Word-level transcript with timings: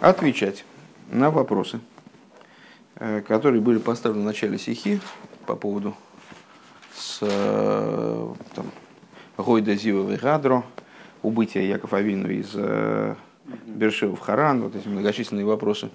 отвечать 0.00 0.64
на 1.10 1.30
вопросы, 1.30 1.80
э, 2.96 3.22
которые 3.22 3.60
были 3.60 3.78
поставлены 3.78 4.22
в 4.22 4.26
начале 4.26 4.58
стихи 4.58 5.00
по 5.46 5.56
поводу 5.56 5.94
с 6.94 7.18
э, 7.22 8.34
там, 8.54 8.66
Гойда 9.36 9.74
Зива 9.74 10.16
Гадро, 10.16 10.64
убытия 11.22 11.62
Якова 11.62 11.98
Авину 11.98 12.30
из 12.30 12.50
э, 12.54 13.14
Бершева 13.66 14.16
в 14.16 14.20
Харан, 14.20 14.62
вот 14.62 14.74
эти 14.74 14.88
многочисленные 14.88 15.46
вопросы, 15.46 15.90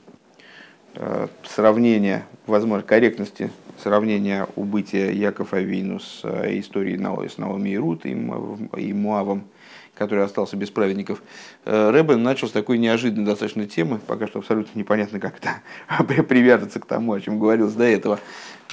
сравнения, 1.47 2.25
возможно, 2.47 2.85
корректности 2.85 3.49
сравнения 3.81 4.47
убытия 4.57 5.09
Якова 5.09 5.57
Авину 5.57 6.01
с 6.01 6.21
историей 6.59 6.97
с 7.29 7.37
Наоми 7.37 7.69
и 7.69 7.77
Рут 7.77 8.05
и 8.05 8.13
Муавом, 8.13 9.43
который 10.01 10.25
остался 10.25 10.57
без 10.57 10.71
праведников, 10.71 11.21
э, 11.63 11.91
Рэббен 11.91 12.23
начал 12.23 12.47
с 12.47 12.51
такой 12.51 12.79
неожиданной 12.79 13.23
достаточно 13.23 13.67
темы, 13.67 13.99
пока 13.99 14.25
что 14.25 14.39
абсолютно 14.39 14.79
непонятно, 14.79 15.19
как 15.19 15.35
это 15.37 16.23
привязаться 16.23 16.79
к 16.79 16.87
тому, 16.87 17.13
о 17.13 17.21
чем 17.21 17.37
говорилось 17.37 17.73
до 17.73 17.83
этого, 17.83 18.19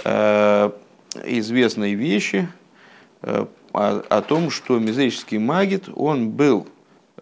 э, 0.07 0.71
известные 1.27 1.97
вещи 1.97 2.49
э, 3.21 3.45
о, 3.75 4.03
о 4.09 4.23
том, 4.23 4.51
что 4.51 4.79
мизерический 4.79 5.37
магит, 5.37 5.91
он 5.95 6.31
был 6.31 6.67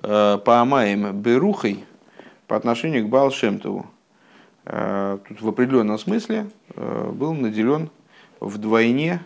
по 0.03 0.61
Амаем 0.61 1.21
Берухой 1.21 1.85
по 2.47 2.55
отношению 2.55 3.07
к 3.07 3.09
Балшемтову. 3.09 3.87
Тут 4.65 5.41
в 5.41 5.49
определенном 5.49 5.99
смысле 5.99 6.47
был 6.77 7.33
наделен 7.35 7.91
вдвойне 8.39 9.21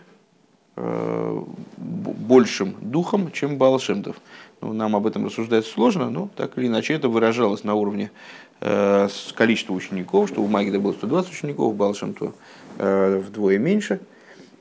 большим 1.77 2.75
духом, 2.79 3.31
чем 3.31 3.57
Балшемтов. 3.57 4.15
Ну, 4.61 4.73
нам 4.73 4.95
об 4.95 5.07
этом 5.07 5.25
рассуждать 5.25 5.65
сложно, 5.65 6.11
но 6.11 6.29
так 6.35 6.55
или 6.57 6.67
иначе 6.67 6.93
это 6.93 7.09
выражалось 7.09 7.63
на 7.63 7.73
уровне 7.73 8.11
э, 8.59 9.07
количества 9.33 9.73
учеников, 9.73 10.29
что 10.29 10.41
у 10.41 10.47
Магида 10.47 10.79
было 10.79 10.93
120 10.93 11.31
учеников, 11.31 11.71
у 11.71 11.73
Балшемту 11.73 12.35
э, 12.77 13.17
вдвое 13.25 13.57
меньше. 13.57 13.99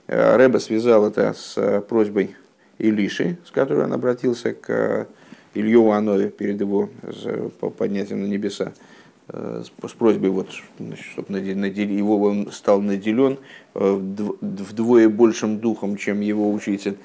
Э, 0.06 0.36
Рэба 0.36 0.56
связал 0.56 1.06
это 1.06 1.34
с 1.34 1.58
э, 1.58 1.82
просьбой 1.82 2.34
Илиши, 2.78 3.36
с 3.44 3.50
которой 3.50 3.84
он 3.84 3.92
обратился 3.92 4.54
к 4.54 4.70
э, 4.70 5.06
Илью 5.52 5.90
Анове 5.90 6.30
перед 6.30 6.58
его 6.58 6.88
поднятием 7.76 8.22
на 8.22 8.26
небеса 8.26 8.72
э, 9.28 9.64
с 9.64 9.92
просьбой, 9.92 10.30
вот, 10.30 10.48
чтобы 11.12 11.38
его 11.38 12.22
он 12.22 12.50
стал 12.52 12.80
наделен 12.80 13.36
вдвое 13.74 15.10
большим 15.10 15.58
духом, 15.58 15.96
чем 15.96 16.20
его 16.20 16.50
учитель. 16.50 16.96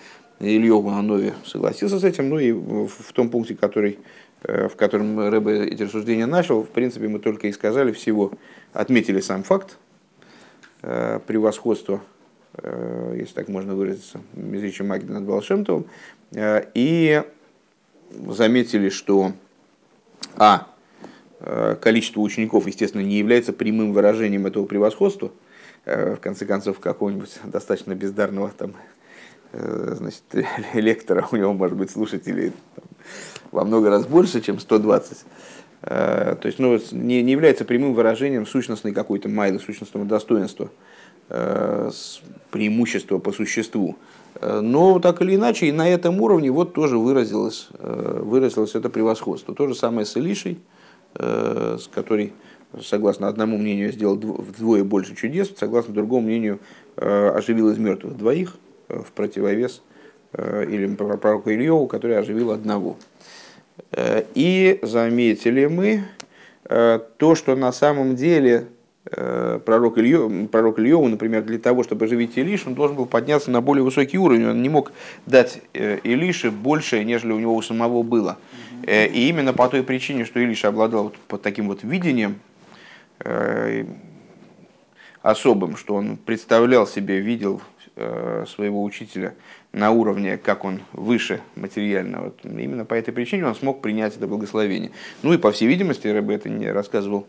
Ильеву 0.48 0.90
Анове 0.90 1.34
согласился 1.46 2.00
с 2.00 2.04
этим, 2.04 2.30
ну 2.30 2.40
и 2.40 2.52
в 2.52 3.14
том 3.14 3.30
пункте, 3.30 3.56
который, 3.56 4.00
э, 4.44 4.68
в 4.68 4.76
котором 4.76 5.30
Рэбе 5.30 5.66
эти 5.66 5.84
рассуждения 5.84 6.26
начал, 6.26 6.64
в 6.64 6.70
принципе, 6.70 7.08
мы 7.08 7.20
только 7.20 7.48
и 7.48 7.52
сказали 7.52 7.92
всего, 7.92 8.32
отметили 8.74 9.20
сам 9.20 9.44
факт 9.44 9.78
э, 10.82 11.20
превосходства, 11.26 12.02
э, 12.58 13.16
если 13.20 13.34
так 13.34 13.48
можно 13.48 13.76
выразиться, 13.76 14.22
Мизрича 14.34 14.84
Маги 14.84 15.06
над 15.06 15.24
Балшемтовым, 15.24 15.86
и 16.34 17.24
заметили, 18.28 18.90
что 18.90 19.32
а, 20.38 20.68
количество 21.82 22.20
учеников, 22.22 22.68
естественно, 22.68 23.02
не 23.02 23.18
является 23.18 23.54
прямым 23.54 23.94
выражением 23.94 24.48
этого 24.48 24.66
превосходства, 24.66 25.32
в 25.86 26.18
конце 26.18 26.46
концов, 26.46 26.80
какого-нибудь 26.80 27.40
достаточно 27.46 27.94
бездарного 27.94 28.52
там 28.58 28.74
значит, 29.56 30.24
лектора, 30.74 31.28
у 31.32 31.36
него 31.36 31.54
может 31.54 31.78
быть 31.78 31.92
слушателей 31.92 32.52
там, 32.76 32.86
во 33.52 33.66
много 33.66 33.90
раз 33.90 34.06
больше, 34.06 34.42
чем 34.42 34.60
120. 34.60 35.26
Э, 35.84 36.36
то 36.40 36.48
есть 36.48 36.60
ну, 36.60 36.80
не, 36.92 37.22
не 37.22 37.32
является 37.32 37.66
прямым 37.66 37.94
выражением 37.94 38.46
сущностной 38.46 38.92
какой-то 38.92 39.30
майлы, 39.30 39.60
сущностного 39.60 40.06
достоинства, 40.06 40.70
э, 41.30 41.92
преимущества 42.52 43.20
по 43.20 43.32
существу. 43.32 43.96
Но 44.42 45.00
так 45.00 45.22
или 45.22 45.36
иначе, 45.36 45.68
и 45.68 45.72
на 45.72 45.88
этом 45.88 46.20
уровне 46.20 46.52
вот 46.52 46.74
тоже 46.74 46.98
выразилось, 46.98 47.70
выразилось 47.80 48.76
это 48.76 48.90
превосходство. 48.90 49.56
То 49.56 49.66
же 49.70 49.76
самое 49.76 50.06
с 50.06 50.18
Илишей, 50.18 50.60
с 51.18 51.90
которой, 51.94 52.34
согласно 52.82 53.30
одному 53.30 53.58
мнению, 53.58 53.94
сделал 53.94 54.18
вдвое 54.18 54.84
больше 54.84 55.16
чудес, 55.16 55.54
согласно 55.58 55.94
другому 55.94 56.28
мнению, 56.28 56.60
оживил 56.98 57.70
из 57.70 57.78
мертвых 57.78 58.18
двоих– 58.18 58.58
в 58.88 59.12
противовес 59.12 59.82
э, 60.34 60.66
или 60.70 60.88
пророку 60.96 61.50
Ильеву, 61.50 61.88
который 61.88 62.18
оживил 62.18 62.52
одного. 62.52 62.98
Э, 63.92 64.24
и 64.34 64.80
заметили 64.82 65.66
мы 65.66 66.04
э, 66.66 67.00
то, 67.18 67.36
что 67.36 67.56
на 67.56 67.72
самом 67.72 68.16
деле 68.16 68.68
пророк, 69.66 70.00
Ильев, 70.00 70.50
пророк 70.50 70.80
Ильеву, 70.80 71.08
например, 71.08 71.44
для 71.44 71.60
того, 71.60 71.84
чтобы 71.84 72.06
оживить 72.06 72.36
Илиш, 72.40 72.66
он 72.66 72.74
должен 72.74 72.98
был 72.98 73.06
подняться 73.06 73.52
на 73.52 73.62
более 73.62 73.84
высокий 73.84 74.18
уровень. 74.18 74.48
Он 74.48 74.64
не 74.64 74.68
мог 74.68 74.94
дать 75.28 75.62
Илише 75.74 76.50
больше, 76.50 77.04
нежели 77.04 77.32
у 77.32 77.38
него 77.38 77.54
у 77.54 77.62
самого 77.62 78.02
было. 78.02 78.40
И 78.88 79.28
именно 79.30 79.54
по 79.54 79.70
той 79.70 79.84
причине, 79.84 80.26
что 80.26 80.40
Илиша 80.40 80.70
обладал 80.70 81.14
вот 81.30 81.42
таким 81.44 81.68
вот 81.68 81.84
видением, 81.84 82.40
особым, 85.22 85.78
что 85.78 85.94
он 85.94 86.18
представлял 86.18 86.88
себе, 86.88 87.20
видел 87.20 87.62
Э, 87.62 87.75
своего 87.96 88.84
учителя 88.84 89.36
на 89.76 89.92
уровне, 89.92 90.38
как 90.38 90.64
он 90.64 90.82
выше 90.94 91.42
материально. 91.56 92.22
Вот 92.22 92.40
именно 92.44 92.86
по 92.86 92.94
этой 92.94 93.14
причине 93.14 93.46
он 93.46 93.56
смог 93.56 93.82
принять 93.82 94.16
это 94.16 94.26
благословение. 94.26 94.92
Ну 95.22 95.34
и 95.34 95.38
по 95.38 95.52
всей 95.52 95.68
видимости, 95.68 96.20
бы 96.22 96.34
это 96.34 96.48
не 96.48 96.72
рассказывал 96.72 97.28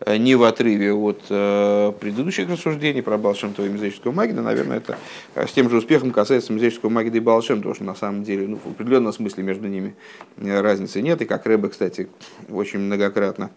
э, 0.00 0.16
не 0.16 0.34
в 0.34 0.42
отрыве 0.42 0.94
от 0.94 1.22
э, 1.28 1.92
предыдущих 2.00 2.48
рассуждений 2.48 3.02
про 3.02 3.18
Балшемтова 3.18 3.66
и 3.66 3.68
Мизерического 3.68 4.12
Магида, 4.12 4.40
наверное, 4.40 4.78
это 4.78 4.96
с 5.34 5.52
тем 5.52 5.68
же 5.68 5.76
успехом 5.76 6.12
касается 6.12 6.54
Мизерического 6.54 6.88
Магида 6.88 7.18
и 7.18 7.20
Балшем, 7.20 7.58
потому 7.58 7.74
что 7.74 7.84
на 7.84 7.94
самом 7.94 8.24
деле 8.24 8.48
ну, 8.48 8.56
в 8.56 8.70
определенном 8.70 9.12
смысле 9.12 9.42
между 9.42 9.68
ними 9.68 9.94
разницы 10.38 11.02
нет. 11.02 11.20
И 11.20 11.26
как 11.26 11.44
Рэбе, 11.44 11.68
кстати, 11.68 12.08
очень 12.48 12.78
многократно 12.78 13.50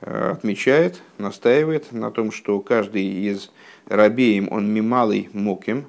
отмечает, 0.00 1.00
настаивает 1.18 1.90
на 1.92 2.10
том, 2.12 2.30
что 2.30 2.60
каждый 2.60 3.04
из 3.04 3.50
рабеем 3.88 4.48
он 4.50 4.72
мималый 4.72 5.28
моким, 5.32 5.86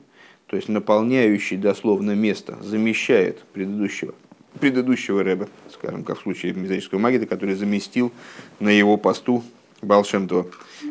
то 0.48 0.56
есть 0.56 0.68
наполняющий 0.68 1.58
дословно 1.58 2.16
место, 2.16 2.58
замещает 2.62 3.44
предыдущего, 3.54 4.14
предыдущего 4.60 5.24
рэба, 5.24 5.48
скажем, 5.72 6.04
как 6.04 6.18
в 6.18 6.24
случае 6.24 6.54
мизерического 6.54 7.00
магида, 7.00 7.26
который 7.28 7.56
заместил 7.56 8.12
на 8.60 8.70
его 8.70 8.98
посту 8.98 9.44
Балшемтова. 9.82 10.48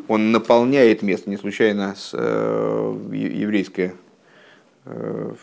Он 0.07 0.33
наполняет 0.33 1.03
место, 1.03 1.29
не 1.29 1.37
случайно 1.37 1.95
с, 1.97 2.11
э, 2.13 3.09
еврейское 3.13 3.95
э, 4.85 5.35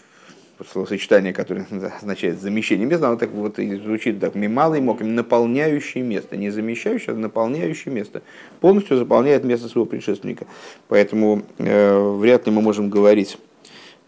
словосочетание, 0.64 1.34
которое 1.34 1.68
означает 1.98 2.40
замещение 2.40 2.86
места, 2.86 3.08
оно 3.08 3.18
так 3.18 3.32
вот 3.32 3.60
и 3.60 3.76
звучит 3.76 4.20
так, 4.20 4.36
мималый 4.36 4.82
мог, 4.82 5.02
наполняющий 5.02 6.02
место, 6.02 6.38
не 6.38 6.50
замещающий, 6.50 7.14
а 7.14 7.16
наполняющий 7.16 7.92
место, 7.92 8.22
полностью 8.62 8.98
заполняет 8.98 9.44
место 9.44 9.68
своего 9.68 9.86
предшественника. 9.86 10.48
Поэтому 10.88 11.44
э, 11.58 12.16
вряд 12.18 12.46
ли 12.46 12.54
мы 12.54 12.62
можем 12.62 12.90
говорить 12.90 13.38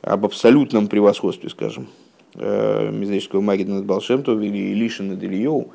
об 0.01 0.25
абсолютном 0.25 0.87
превосходстве, 0.87 1.49
скажем, 1.49 1.87
э, 2.35 2.91
мизерического 2.91 3.41
магии 3.41 3.65
над 3.65 3.85
Балшемтов 3.85 4.39
или 4.41 4.73
Илиши 4.73 5.03
над 5.03 5.21
Ильей. 5.21 5.67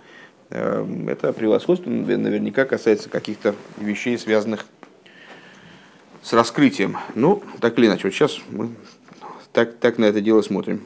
Э, 0.50 0.86
это 1.08 1.32
превосходство 1.32 1.90
наверняка 1.90 2.64
касается 2.64 3.10
каких-то 3.10 3.54
вещей, 3.78 4.16
связанных 4.16 4.66
с 6.22 6.32
раскрытием. 6.32 6.96
Ну, 7.14 7.42
так 7.60 7.78
или 7.78 7.86
иначе, 7.86 8.02
вот 8.04 8.14
сейчас 8.14 8.40
мы 8.50 8.70
так, 9.52 9.76
так 9.78 9.98
на 9.98 10.06
это 10.06 10.20
дело 10.20 10.42
смотрим. 10.42 10.82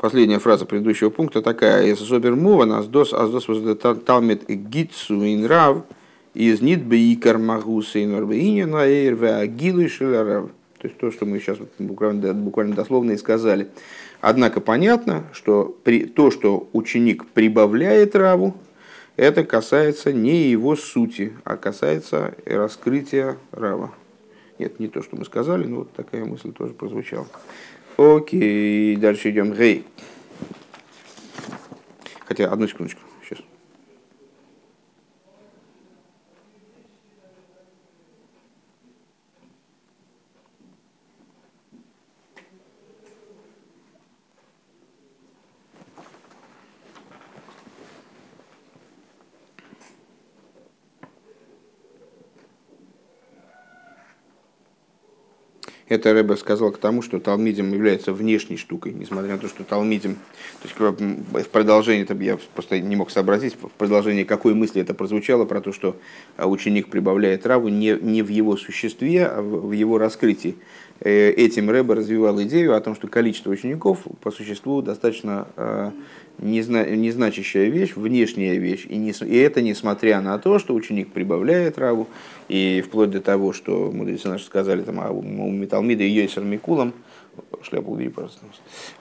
Последняя 0.00 0.38
фраза 0.38 0.64
предыдущего 0.64 1.10
пункта 1.10 1.42
такая. 1.42 1.84
«Из 1.84 1.98
собермуван 1.98 2.72
аздос 2.72 3.12
аздос 3.12 3.46
талмит 4.06 4.48
гитсу 4.48 5.16
инрав 5.26 5.84
из 6.32 6.62
нит 6.62 6.82
бейкар 6.84 7.36
магуса 7.36 8.02
инорбеинин 8.02 8.74
аэйр 8.74 9.14
веагилу 9.14 9.86
шеларав». 9.90 10.50
То 10.78 10.88
есть 10.88 10.96
то, 10.96 11.10
что 11.10 11.26
мы 11.26 11.38
сейчас 11.38 11.58
буквально, 11.78 12.32
буквально 12.32 12.74
дословно 12.74 13.10
и 13.10 13.18
сказали. 13.18 13.68
Однако 14.22 14.62
понятно, 14.62 15.24
что 15.32 15.76
при, 15.84 16.06
то, 16.06 16.30
что 16.30 16.70
ученик 16.72 17.26
прибавляет 17.26 18.16
раву, 18.16 18.54
это 19.16 19.44
касается 19.44 20.12
не 20.12 20.48
его 20.50 20.76
сути, 20.76 21.32
а 21.44 21.56
касается 21.56 22.34
раскрытия 22.46 23.36
Рава. 23.52 23.92
Нет, 24.58 24.78
не 24.78 24.88
то, 24.88 25.02
что 25.02 25.16
мы 25.16 25.24
сказали, 25.24 25.66
но 25.66 25.78
вот 25.78 25.92
такая 25.92 26.24
мысль 26.24 26.52
тоже 26.52 26.74
прозвучала. 26.74 27.26
Окей, 27.96 28.96
дальше 28.96 29.30
идем. 29.30 29.52
Гей. 29.52 29.86
Хотя, 32.26 32.50
одну 32.50 32.68
секундочку. 32.68 33.00
Сейчас. 33.22 33.38
Это 55.90 56.12
Рэбе 56.12 56.36
сказал 56.36 56.70
к 56.70 56.78
тому, 56.78 57.02
что 57.02 57.18
талмидим 57.18 57.72
является 57.72 58.12
внешней 58.12 58.56
штукой, 58.56 58.92
несмотря 58.92 59.32
на 59.32 59.38
то, 59.38 59.48
что 59.48 59.64
талмидим, 59.64 60.14
то 60.62 60.68
есть 60.68 61.46
в 61.46 61.50
продолжении, 61.50 62.04
это 62.04 62.14
я 62.14 62.38
просто 62.54 62.80
не 62.80 62.94
мог 62.94 63.10
сообразить, 63.10 63.56
в 63.60 63.70
продолжении 63.70 64.24
какой 64.24 64.54
мысли 64.54 64.80
это 64.80 64.94
прозвучало, 64.94 65.44
про 65.44 65.60
то, 65.60 65.72
что 65.72 65.96
ученик 66.38 66.88
прибавляет 66.88 67.42
траву 67.42 67.68
не, 67.68 67.98
не 68.00 68.22
в 68.22 68.28
его 68.28 68.56
существе, 68.56 69.26
а 69.26 69.42
в 69.42 69.72
его 69.72 69.98
раскрытии. 69.98 70.56
Э, 71.00 71.30
этим 71.30 71.70
Рэбе 71.70 71.94
развивал 71.94 72.40
идею 72.42 72.76
о 72.76 72.80
том, 72.80 72.94
что 72.94 73.08
количество 73.08 73.50
учеников 73.50 74.06
по 74.20 74.30
существу 74.30 74.82
достаточно 74.82 75.48
э, 75.56 75.90
незначащая 76.38 77.68
вещь, 77.68 77.96
внешняя 77.96 78.56
вещь. 78.56 78.86
И, 78.88 78.96
не, 78.96 79.10
и 79.10 79.36
это 79.36 79.62
несмотря 79.62 80.20
на 80.20 80.38
то, 80.38 80.58
что 80.58 80.74
ученик 80.74 81.12
прибавляет 81.12 81.76
траву, 81.76 82.06
и 82.48 82.82
вплоть 82.86 83.10
до 83.10 83.20
того, 83.20 83.52
что 83.52 83.90
мудрецы 83.92 84.28
наши 84.28 84.44
сказали, 84.44 84.82
там, 84.82 85.00
а 85.00 85.10
у 85.10 85.22
Металмида 85.82 86.04
и 86.04 86.10
Йойсер 86.10 86.42
Микулом, 86.42 86.92
шляпу 87.62 87.92
убери, 87.92 88.10
пожалуйста, 88.10 88.40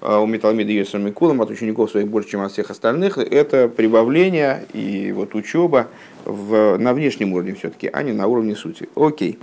а 0.02 0.20
у 0.20 0.26
Металмида 0.26 0.72
и 0.72 0.76
Йойсер 0.76 1.00
Микулом 1.00 1.42
от 1.42 1.50
учеников 1.50 1.92
своих 1.92 2.08
больше, 2.08 2.30
чем 2.30 2.42
от 2.42 2.52
всех 2.52 2.72
остальных, 2.72 3.18
это 3.18 3.68
прибавление 3.68 4.66
и 4.74 5.12
вот 5.12 5.36
учеба 5.36 5.88
в, 6.26 6.78
на 6.78 6.94
внешнем 6.94 7.34
уровне 7.34 7.54
все-таки, 7.56 7.90
а 7.92 8.04
не 8.04 8.14
на 8.14 8.28
уровне 8.28 8.56
сути. 8.56 8.90
Окей. 8.96 9.38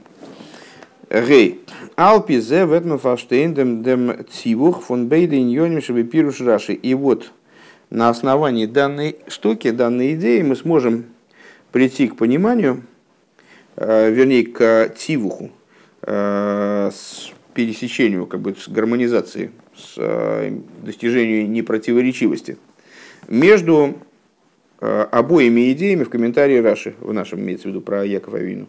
Гей. 1.10 1.60
Алпи 1.94 2.40
зе 2.40 2.66
ветман 2.66 2.98
фаштейн 2.98 3.54
дем 3.54 4.26
цивух 4.30 4.82
фон 4.82 5.06
бейда 5.06 5.36
иньоним 5.36 5.80
шабы 5.80 6.02
пируш 6.02 6.40
раши. 6.40 6.72
И 6.72 6.94
вот 6.94 7.32
на 7.90 8.08
основании 8.08 8.66
данной 8.66 9.16
штуки, 9.28 9.70
данной 9.70 10.14
идеи 10.14 10.42
мы 10.42 10.56
сможем 10.56 11.04
прийти 11.70 12.08
к 12.08 12.16
пониманию, 12.16 12.82
э, 13.76 14.10
вернее, 14.10 14.46
к 14.46 14.92
цивуху, 14.96 15.44
э, 15.44 15.48
с 16.06 17.32
пересечению, 17.54 18.26
как 18.26 18.40
бы 18.40 18.54
с 18.54 18.68
гармонизацией, 18.68 19.50
с 19.76 19.94
э, 19.96 20.58
достижению 20.82 21.50
непротиворечивости 21.50 22.58
между 23.28 23.96
обоими 24.78 25.72
идеями 25.72 26.04
в 26.04 26.10
комментарии 26.10 26.58
Раши, 26.58 26.94
в 27.00 27.12
нашем 27.12 27.40
имеется 27.40 27.66
в 27.66 27.70
виду 27.70 27.80
про 27.80 28.04
Якова 28.04 28.36
Вину. 28.36 28.66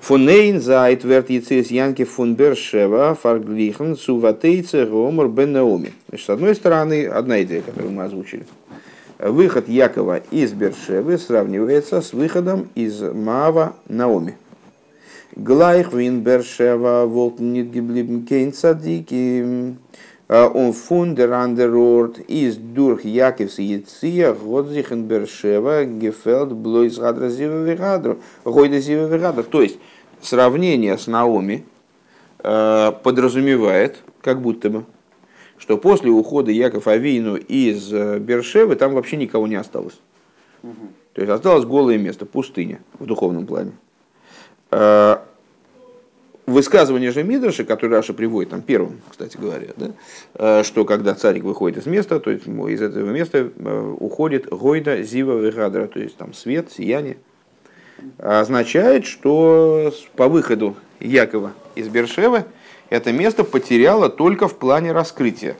Фонейн 0.00 0.60
зайт 0.60 1.04
верт 1.04 1.28
яцис 1.28 1.70
Янки 1.70 2.04
фон 2.04 2.34
Бершева 2.34 3.14
фарглихен 3.14 3.96
суватейце 3.96 4.86
гомор 4.86 5.28
бен 5.28 5.52
Наоми. 5.52 5.92
Значит, 6.08 6.26
с 6.26 6.30
одной 6.30 6.54
стороны, 6.54 7.06
одна 7.06 7.42
идея, 7.42 7.60
которую 7.60 7.92
мы 7.92 8.04
озвучили. 8.04 8.46
Выход 9.18 9.68
Якова 9.68 10.22
из 10.30 10.52
Бершевы 10.52 11.18
сравнивается 11.18 12.00
с 12.00 12.14
выходом 12.14 12.70
из 12.74 13.02
Маава 13.02 13.76
Наоми. 13.88 14.38
Глайх 15.36 15.92
вин 15.92 16.22
Бершева 16.22 17.06
волт 17.06 17.38
нит 17.38 17.70
гиблибн 17.70 18.26
кейн 18.26 18.52
цадики 18.52 19.76
он 20.28 20.72
фундер 20.72 21.32
андерорд 21.32 22.20
из 22.20 22.56
дурх 22.56 23.04
Якивс 23.04 23.58
Яция 23.58 24.32
Годзихен 24.32 25.04
Бершева 25.04 25.84
Гефелд 25.84 26.52
Блойс 26.52 26.98
Гадра 26.98 27.28
Зива 27.28 27.64
Вегадро 27.64 28.18
Гойда 28.44 28.78
Зива 28.78 29.06
Вегадро. 29.06 29.42
То 29.42 29.62
есть 29.62 29.78
сравнение 30.22 30.96
с 30.96 31.08
Наоми 31.08 31.64
э, 32.38 32.92
подразумевает, 33.02 33.98
как 34.22 34.40
будто 34.40 34.70
бы, 34.70 34.84
что 35.58 35.76
после 35.78 36.10
ухода 36.10 36.52
Яков 36.52 36.86
Авину 36.86 37.34
из 37.34 37.92
э, 37.92 38.20
Бершевы 38.20 38.76
там 38.76 38.94
вообще 38.94 39.16
никого 39.16 39.48
не 39.48 39.56
осталось. 39.56 39.98
Угу. 40.62 40.74
То 41.14 41.22
есть 41.22 41.32
осталось 41.32 41.64
голое 41.64 41.98
место, 41.98 42.24
пустыня 42.24 42.80
в 43.00 43.06
духовном 43.06 43.46
плане. 43.46 43.72
Э, 44.70 45.18
высказывание 46.46 47.12
же 47.12 47.22
Мидраша, 47.22 47.64
которое 47.64 47.96
Раша 47.96 48.12
приводит 48.12 48.50
там 48.50 48.62
первым, 48.62 49.00
кстати 49.08 49.36
говоря, 49.36 49.68
да, 49.76 50.64
что 50.64 50.84
когда 50.84 51.14
царик 51.14 51.44
выходит 51.44 51.78
из 51.78 51.86
места, 51.86 52.18
то 52.18 52.30
есть 52.30 52.46
из 52.46 52.82
этого 52.82 53.08
места 53.10 53.50
уходит 54.00 54.48
Гойда, 54.48 55.02
Зива, 55.02 55.38
Вегадра, 55.38 55.86
то 55.86 56.00
есть 56.00 56.16
там 56.16 56.34
свет, 56.34 56.72
сияние– 56.72 57.18
означает, 58.18 59.06
что 59.06 59.92
по 60.16 60.28
выходу 60.28 60.76
Якова 61.00 61.52
из 61.74 61.88
Бершевы 61.88 62.44
это 62.88 63.12
место 63.12 63.44
потеряло 63.44 64.08
только 64.08 64.48
в 64.48 64.56
плане 64.56 64.92
раскрытия. 64.92 65.56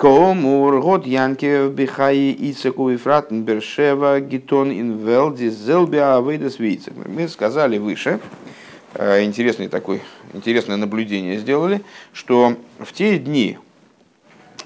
Комур 0.00 0.80
год 0.80 1.06
Янке 1.06 1.68
Бихаи 1.68 2.32
Ицеку 2.32 2.88
и 2.88 2.96
Фратен 2.96 3.42
Бершева 3.42 4.18
Гитон 4.20 4.72
Инвелди 4.72 5.50
Зелбиа 5.50 6.16
Авейдес 6.16 6.58
Мы 7.04 7.28
сказали 7.28 7.76
выше, 7.76 8.18
э, 8.94 9.22
интересный 9.24 9.68
такой, 9.68 10.00
интересное 10.32 10.78
наблюдение 10.78 11.36
сделали, 11.36 11.82
что 12.14 12.56
в 12.78 12.94
те 12.94 13.18
дни, 13.18 13.58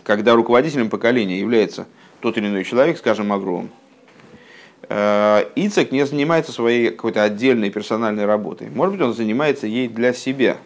когда 0.04 0.36
руководителем 0.36 0.88
поколения 0.88 1.40
является 1.40 1.88
тот 2.20 2.38
или 2.38 2.46
иной 2.46 2.62
человек, 2.62 2.96
скажем, 2.96 3.32
Авром, 3.32 3.70
Э, 4.88 5.44
Ицек 5.54 5.92
не 5.92 6.04
занимается 6.06 6.52
своей 6.52 6.90
какой-то 6.90 7.22
отдельной 7.22 7.70
персональной 7.70 8.26
работой. 8.26 8.68
Может 8.70 8.94
быть, 8.94 9.02
он 9.02 9.14
занимается 9.14 9.66
ей 9.66 9.88
для 9.88 10.12
себя. 10.12 10.58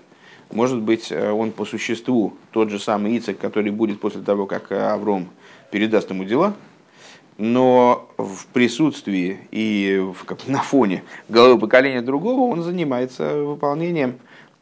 Может 0.50 0.80
быть, 0.80 1.10
э, 1.10 1.30
он 1.30 1.52
по 1.52 1.64
существу 1.64 2.34
тот 2.52 2.70
же 2.70 2.78
самый 2.78 3.16
Ицек, 3.18 3.38
который 3.38 3.70
будет 3.70 4.00
после 4.00 4.22
того, 4.22 4.46
как 4.46 4.72
Авром 4.72 5.28
передаст 5.70 6.10
ему 6.10 6.24
дела, 6.24 6.54
но 7.36 8.10
в 8.16 8.46
присутствии 8.46 9.38
и 9.50 10.02
в, 10.14 10.24
как, 10.24 10.46
на 10.48 10.62
фоне 10.62 11.02
головы 11.28 11.58
поколения 11.58 12.02
другого 12.02 12.52
он 12.52 12.62
занимается 12.62 13.42
выполнением 13.42 14.18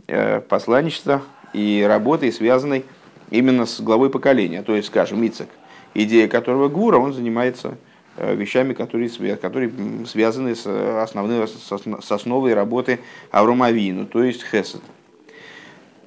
э, 0.07 0.41
посланничества 0.41 1.23
и 1.53 1.85
работой, 1.87 2.33
связанной 2.33 2.85
именно 3.31 3.67
с 3.67 3.81
главой 3.81 4.11
поколения. 4.11 4.63
То 4.63 4.75
есть, 4.75 4.89
скажем, 4.89 5.27
Ицек, 5.27 5.49
идея 5.95 6.29
которого 6.29 6.69
Гура, 6.69 6.99
он 6.99 7.13
занимается 7.13 7.77
Э, 8.19 8.35
вещами, 8.35 8.73
которые, 8.73 9.11
которые 9.37 9.71
связаны 10.07 10.55
с, 10.55 10.67
основной, 10.67 11.47
с 11.47 12.13
основой 12.13 12.55
работы 12.55 13.01
Авромавину, 13.31 14.07
то 14.07 14.23
есть 14.23 14.43
Хесед. 14.43 14.81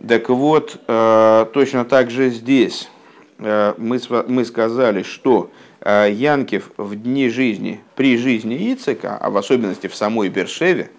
Так 0.08 0.30
вот, 0.30 0.80
э, 0.88 1.46
точно 1.54 1.86
так 1.86 2.10
же 2.10 2.30
здесь 2.30 2.90
э, 3.38 3.74
мы, 3.78 4.00
мы 4.28 4.46
сказали, 4.46 5.04
что 5.04 5.52
Янкев 5.82 6.72
в 6.76 6.94
дни 6.96 7.30
жизни, 7.30 7.80
при 7.96 8.18
жизни 8.18 8.74
Ицека, 8.74 9.18
а 9.18 9.30
в 9.30 9.38
особенности 9.38 9.88
в 9.88 9.96
самой 9.96 10.28
Бершеве, 10.28 10.90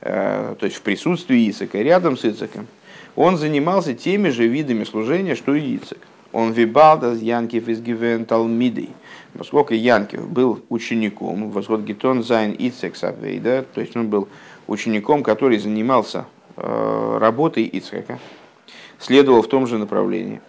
то 0.00 0.56
есть 0.62 0.76
в 0.76 0.80
присутствии 0.80 1.50
Ицека, 1.50 1.76
рядом 1.82 2.16
с 2.16 2.24
Ицеком, 2.24 2.66
он 3.16 3.36
занимался 3.36 3.92
теми 3.92 4.30
же 4.30 4.46
видами 4.46 4.84
служения, 4.84 5.34
что 5.34 5.54
и 5.54 5.76
Ицек. 5.76 5.98
Он 6.32 6.52
вибалдас 6.52 7.20
Янкев 7.20 7.68
из 7.68 7.80
Гивен 7.80 8.24
Талмидей. 8.24 8.90
Поскольку 9.36 9.74
Янкев 9.74 10.28
был 10.28 10.60
учеником, 10.68 11.50
восход 11.50 11.80
Гетон 11.82 12.22
Зайн 12.22 12.54
Ицек 12.56 12.96
Савейда, 12.96 13.64
то 13.74 13.80
есть 13.80 13.96
он 13.96 14.08
был 14.08 14.28
учеником, 14.66 15.22
который 15.22 15.58
занимался 15.58 16.26
э, 16.56 17.18
работой 17.20 17.68
Ицека, 17.72 18.18
следовал 19.00 19.42
в 19.42 19.48
том 19.48 19.66
же 19.66 19.78
направлении. 19.78 20.40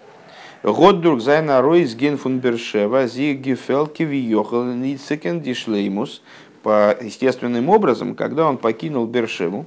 Годдург 0.63 1.21
Зайна 1.21 1.61
Ройс 1.61 1.95
Ген 1.95 2.17
фун 2.17 2.37
Бершева 2.37 3.07
Зи 3.07 3.33
Гефелки 3.33 4.03
Виохал 4.03 4.71
Ицекен 4.73 5.41
Дишлеймус 5.41 6.21
по 6.61 6.95
естественным 7.01 7.69
образом, 7.69 8.13
когда 8.13 8.47
он 8.47 8.57
покинул 8.57 9.07
Бершеву, 9.07 9.65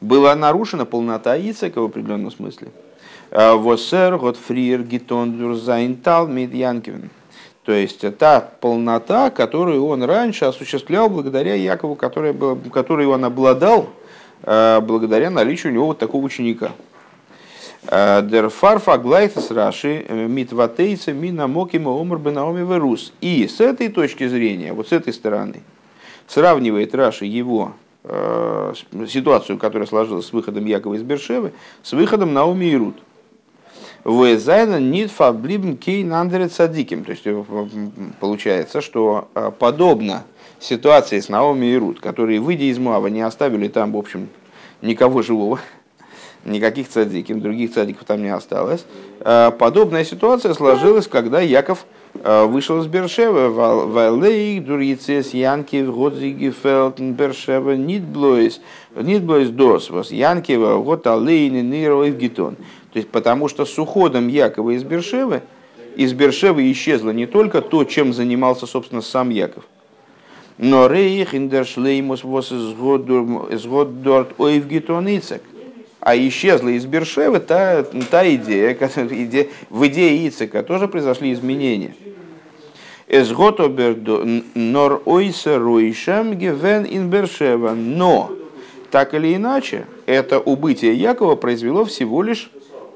была 0.00 0.34
нарушена 0.34 0.86
полнота 0.86 1.36
Ицека 1.36 1.82
в 1.82 1.84
определенном 1.84 2.30
смысле. 2.30 2.68
Э, 3.30 3.54
Восер 3.54 4.16
Готфриер 4.16 4.82
Гитон 4.82 5.36
Дурзайн 5.36 5.96
Тал 5.96 6.28
Янкивен 6.28 7.10
то 7.66 7.72
есть 7.72 8.16
та 8.16 8.40
полнота, 8.40 9.30
которую 9.30 9.84
он 9.86 10.04
раньше 10.04 10.44
осуществлял 10.44 11.10
благодаря 11.10 11.56
Якову, 11.56 11.96
который, 11.96 12.32
который 12.70 13.06
он 13.08 13.24
обладал 13.24 13.88
э, 14.44 14.80
благодаря 14.80 15.30
наличию 15.30 15.72
у 15.72 15.74
него 15.74 15.86
вот 15.86 15.98
такого 15.98 16.24
ученика. 16.24 16.70
Э, 17.88 18.22
Дер 18.22 18.48
фарфа 18.48 18.98
глайтес 18.98 19.50
раши 19.50 20.04
э, 20.08 20.26
митватейца 20.26 21.12
мина 21.12 21.46
мокима 21.46 21.90
омр 21.90 22.18
бенаоми 22.18 22.66
верус. 22.66 23.12
И 23.20 23.46
с 23.46 23.60
этой 23.60 23.88
точки 23.88 24.26
зрения, 24.26 24.72
вот 24.72 24.88
с 24.88 24.92
этой 24.92 25.12
стороны, 25.12 25.62
сравнивает 26.26 26.94
Раши 26.94 27.24
его 27.24 27.72
ситуацию, 29.08 29.58
которая 29.58 29.88
сложилась 29.88 30.26
с 30.26 30.32
выходом 30.32 30.64
Якова 30.64 30.94
из 30.94 31.02
Бершевы, 31.02 31.52
с 31.82 31.92
выходом 31.92 32.32
Наоми 32.34 32.66
и 32.66 32.76
Рут. 32.76 32.94
Везайна 34.04 34.78
нитфа 34.78 35.32
блибн 35.32 35.76
кейн 35.76 36.12
андерет 36.12 36.52
садиким. 36.52 37.04
То 37.04 37.10
есть 37.10 37.26
э, 37.26 37.44
получается, 38.20 38.80
что 38.80 39.28
э, 39.34 39.50
подобно 39.58 40.22
ситуации 40.60 41.18
с 41.18 41.28
Наоми 41.28 41.66
и 41.66 41.76
Рут, 41.76 41.98
которые, 41.98 42.38
выйдя 42.38 42.64
из 42.64 42.78
Муава, 42.78 43.08
не 43.08 43.22
оставили 43.22 43.66
там, 43.66 43.92
в 43.92 43.96
общем, 43.96 44.28
никого 44.80 45.22
живого, 45.22 45.58
никаких 46.46 46.88
цадиким, 46.88 47.40
других 47.40 47.72
цадиков 47.72 48.04
там 48.04 48.22
не 48.22 48.28
осталось. 48.34 48.84
Э, 49.20 49.50
подобная 49.56 50.04
ситуация 50.04 50.54
сложилась, 50.54 51.06
когда 51.06 51.40
Яков 51.40 51.84
вышел 52.14 52.80
из 52.80 52.86
Бершева, 52.86 53.50
Валейк, 53.50 54.64
Дурицес, 54.64 55.34
Янкив, 55.34 55.94
Годзиги, 55.94 56.50
Фелтен, 56.50 57.12
Бершева, 57.12 57.72
Нитблойс, 57.72 58.62
Нитблойс 58.94 59.50
Дос, 59.50 59.90
Янкива, 60.10 60.76
вот 60.76 61.06
Алейни, 61.06 61.60
Ниро 61.60 62.04
и 62.04 62.12
Гитон. 62.12 62.56
То 62.92 62.98
есть, 62.98 63.10
потому 63.10 63.48
что 63.48 63.66
с 63.66 63.78
уходом 63.78 64.28
Якова 64.28 64.70
из 64.70 64.82
Бершевы, 64.82 65.42
из 65.96 66.14
Бершевы 66.14 66.72
исчезло 66.72 67.10
не 67.10 67.26
только 67.26 67.60
то, 67.60 67.84
чем 67.84 68.14
занимался, 68.14 68.66
собственно, 68.66 69.02
сам 69.02 69.28
Яков, 69.28 69.64
но 70.58 70.86
рейх 70.86 71.34
индершлеймус 71.34 72.24
вос 72.24 72.52
изгоддорт 72.52 74.34
ойвгитон 74.38 75.08
Ицек. 75.08 75.42
А 76.06 76.16
исчезла 76.16 76.68
из 76.68 76.86
Бершевы 76.86 77.40
та, 77.40 77.82
та 77.82 78.32
идея, 78.32 78.74
идея, 78.74 79.48
в 79.70 79.84
идее 79.88 80.28
Ицека 80.28 80.62
тоже 80.62 80.86
произошли 80.86 81.32
изменения. 81.32 81.96
нор 84.54 85.02
ойсе 85.04 85.56
ройшем 85.56 86.34
гевен 86.34 86.86
ин 86.88 87.10
Бершева. 87.10 87.70
Но, 87.74 88.30
так 88.92 89.14
или 89.14 89.34
иначе, 89.34 89.86
это 90.06 90.38
убытие 90.38 90.94
Якова 90.94 91.34
произвело 91.34 91.84
всего 91.84 92.22
лишь 92.22 92.52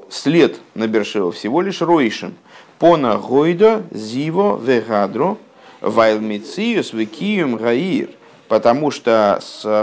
след 0.08 0.60
на 0.76 0.86
Бершева, 0.86 1.32
всего 1.32 1.62
лишь 1.62 1.80
ройшем. 1.80 2.36
Пона 2.78 3.16
гойда 3.16 3.82
зиво 3.90 4.56
вегадро– 4.56 5.36
Вайлмициус 5.80 6.92
Викиум 6.92 7.56
Гаир, 7.56 8.10
потому 8.46 8.92
что 8.92 9.40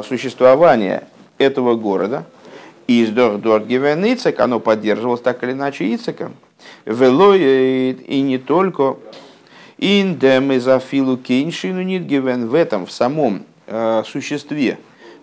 существование 0.08 1.10
этого 1.38 1.76
города 1.76 2.26
из 2.88 3.12
Доргивен 3.12 4.04
Ицек, 4.06 4.40
оно 4.40 4.60
поддерживалось 4.60 5.22
так 5.22 5.44
или 5.44 5.52
иначе 5.52 5.94
Ицеком. 5.94 6.34
Велоид 6.86 8.08
и 8.08 8.22
не 8.22 8.38
только 8.38 8.98
Индем 9.78 10.56
изофилу 10.56 11.18
кейншину 11.18 11.84
нитгивен 11.84 12.48
в 12.48 12.56
этом, 12.56 12.86
в 12.86 12.92
самом 12.92 13.44
э, 13.68 14.04
существе 14.08 14.80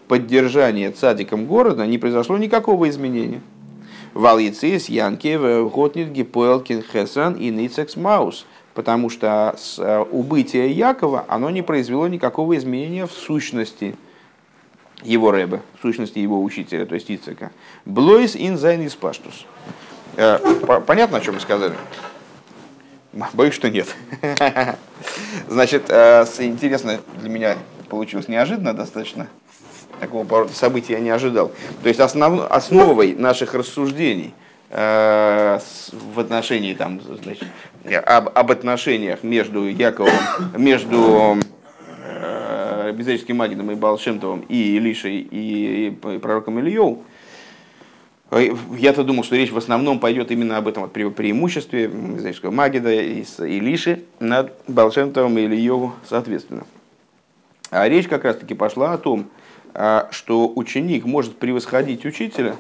поддержания 0.07 0.93
цадиком 0.93 1.47
города 1.47 1.87
не 1.87 1.99
произошло 1.99 2.39
никакого 2.39 2.89
изменения. 2.89 3.41
Валицис, 4.13 4.89
Янкев, 4.89 5.73
Готнит, 5.73 6.13
Гипоэлкин, 6.13 6.85
Хесан 6.93 7.35
и 7.35 7.51
Ницекс 7.51 7.97
Маус– 7.97 8.47
потому 8.75 9.09
что 9.09 9.55
с 9.57 9.79
э, 9.79 10.05
убытия 10.11 10.67
Якова 10.67 11.25
оно 11.29 11.49
не 11.51 11.63
произвело 11.63 12.09
никакого 12.09 12.57
изменения 12.57 13.07
в 13.07 13.13
сущности 13.13 13.97
его 15.03 15.31
рэбе, 15.31 15.61
в 15.79 15.83
сущности 15.83 16.19
его 16.19 16.43
учителя, 16.43 16.87
то 16.87 16.95
есть 16.95 17.11
Ицека. 17.11 17.51
Блойс 17.85 18.37
ин 18.37 18.57
зайн 18.57 18.89
паштус. 18.91 19.47
Э, 20.17 20.39
понятно, 20.87 21.19
о 21.19 21.21
чем 21.21 21.35
мы 21.35 21.41
сказали? 21.41 21.75
Боюсь, 23.33 23.55
что 23.55 23.71
нет. 23.71 23.95
Значит, 25.49 25.85
э, 25.89 26.25
интересно 26.39 27.01
для 27.21 27.29
меня 27.29 27.59
получилось 27.89 28.29
неожиданно 28.29 28.75
достаточно. 28.75 29.29
Такого 30.01 30.25
поворота 30.25 30.55
событий 30.55 30.93
я 30.93 31.01
не 31.01 31.11
ожидал. 31.11 31.53
То 31.83 31.89
есть 31.89 32.01
основ, 32.01 32.51
основой 32.51 33.15
наших 33.15 33.55
рассуждений 33.55 34.35
в 34.71 35.61
отношении 36.17 36.75
там, 36.75 37.01
значит, 37.01 37.47
об, 37.85 38.31
об 38.37 38.51
отношениях 38.51 39.23
между 39.23 39.69
Яковом, 39.69 40.11
между 40.57 41.39
э, 42.89 42.93
Безреческим 42.93 43.37
Магидом 43.39 43.71
и 43.71 43.75
Балшемтовым, 43.75 44.41
и 44.49 44.77
Илишей, 44.77 45.21
и, 45.21 45.89
и 45.89 46.19
пророком 46.19 46.59
Ильей, 46.59 46.99
я-то 48.79 49.05
думал, 49.05 49.23
что 49.23 49.37
речь 49.37 49.53
в 49.53 49.57
основном 49.57 50.01
пойдет 50.01 50.31
именно 50.31 50.57
об 50.57 50.67
этом 50.67 50.85
вот, 50.85 50.93
преимуществе 50.93 51.87
Безреческого 51.87 52.51
Магида 52.51 52.93
и 52.93 53.23
Илиши 53.23 54.03
над 54.19 54.53
Балшемтовым 54.67 55.39
и 55.39 55.43
Ильеву 55.43 55.93
соответственно. 56.09 56.65
А 57.71 57.89
речь 57.89 58.09
как 58.09 58.25
раз-таки 58.25 58.55
пошла 58.55 58.93
о 58.93 58.99
том, 58.99 59.27
а, 59.73 60.09
что 60.11 60.53
ученик 60.55 61.05
может 61.05 61.37
превосходить 61.37 62.05
учителя 62.05 62.57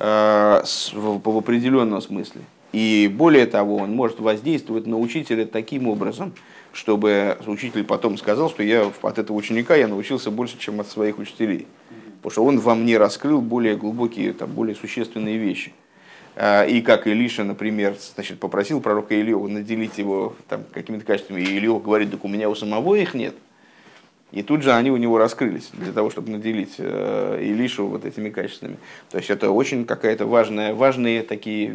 э, 0.00 0.62
в 0.94 1.38
определенном 1.38 2.00
смысле– 2.00 2.42
и 2.72 3.10
более 3.12 3.46
того, 3.46 3.76
он 3.76 3.94
может 3.94 4.20
воздействовать 4.20 4.86
на 4.86 4.98
учителя 4.98 5.46
таким 5.46 5.88
образом, 5.88 6.32
чтобы 6.72 7.36
учитель 7.46 7.84
потом 7.84 8.18
сказал, 8.18 8.50
что 8.50 8.62
я 8.62 8.90
от 9.02 9.18
этого 9.18 9.36
ученика 9.36 9.76
я 9.76 9.88
научился 9.88 10.30
больше, 10.30 10.58
чем 10.58 10.80
от 10.80 10.88
своих 10.88 11.18
учителей. 11.18 11.66
Потому 12.22 12.30
что 12.32 12.44
он 12.44 12.60
во 12.60 12.74
мне 12.74 12.98
раскрыл 12.98 13.40
более 13.40 13.76
глубокие, 13.76 14.32
там, 14.32 14.50
более 14.52 14.74
существенные 14.74 15.38
вещи. 15.38 15.72
А, 16.36 16.64
и 16.64 16.80
как 16.80 17.06
Илиша, 17.06 17.44
например, 17.44 17.96
значит, 18.14 18.38
попросил 18.38 18.80
пророка 18.80 19.20
Илью 19.20 19.46
наделить 19.48 19.98
его 19.98 20.34
там, 20.48 20.64
какими-то 20.72 21.04
качествами, 21.04 21.40
и 21.40 21.58
Илью 21.58 21.78
говорит, 21.78 22.10
так 22.10 22.24
у 22.24 22.28
меня 22.28 22.48
у 22.48 22.54
самого 22.54 22.94
их 22.94 23.14
нет– 23.14 23.34
и 24.30 24.42
тут 24.42 24.62
же 24.62 24.72
они 24.74 24.90
у 24.90 24.96
него 24.98 25.16
раскрылись 25.16 25.70
для 25.72 25.92
того, 25.92 26.10
чтобы 26.10 26.30
наделить 26.30 26.74
э, 26.78 27.38
Илишу 27.42 27.86
вот 27.86 28.04
этими 28.04 28.28
качествами. 28.28 28.76
То 29.10 29.16
есть 29.16 29.30
это 29.30 29.50
очень 29.50 29.86
какая-то 29.86 30.26
важная, 30.26 30.74
важные 30.74 31.22
такие, 31.22 31.72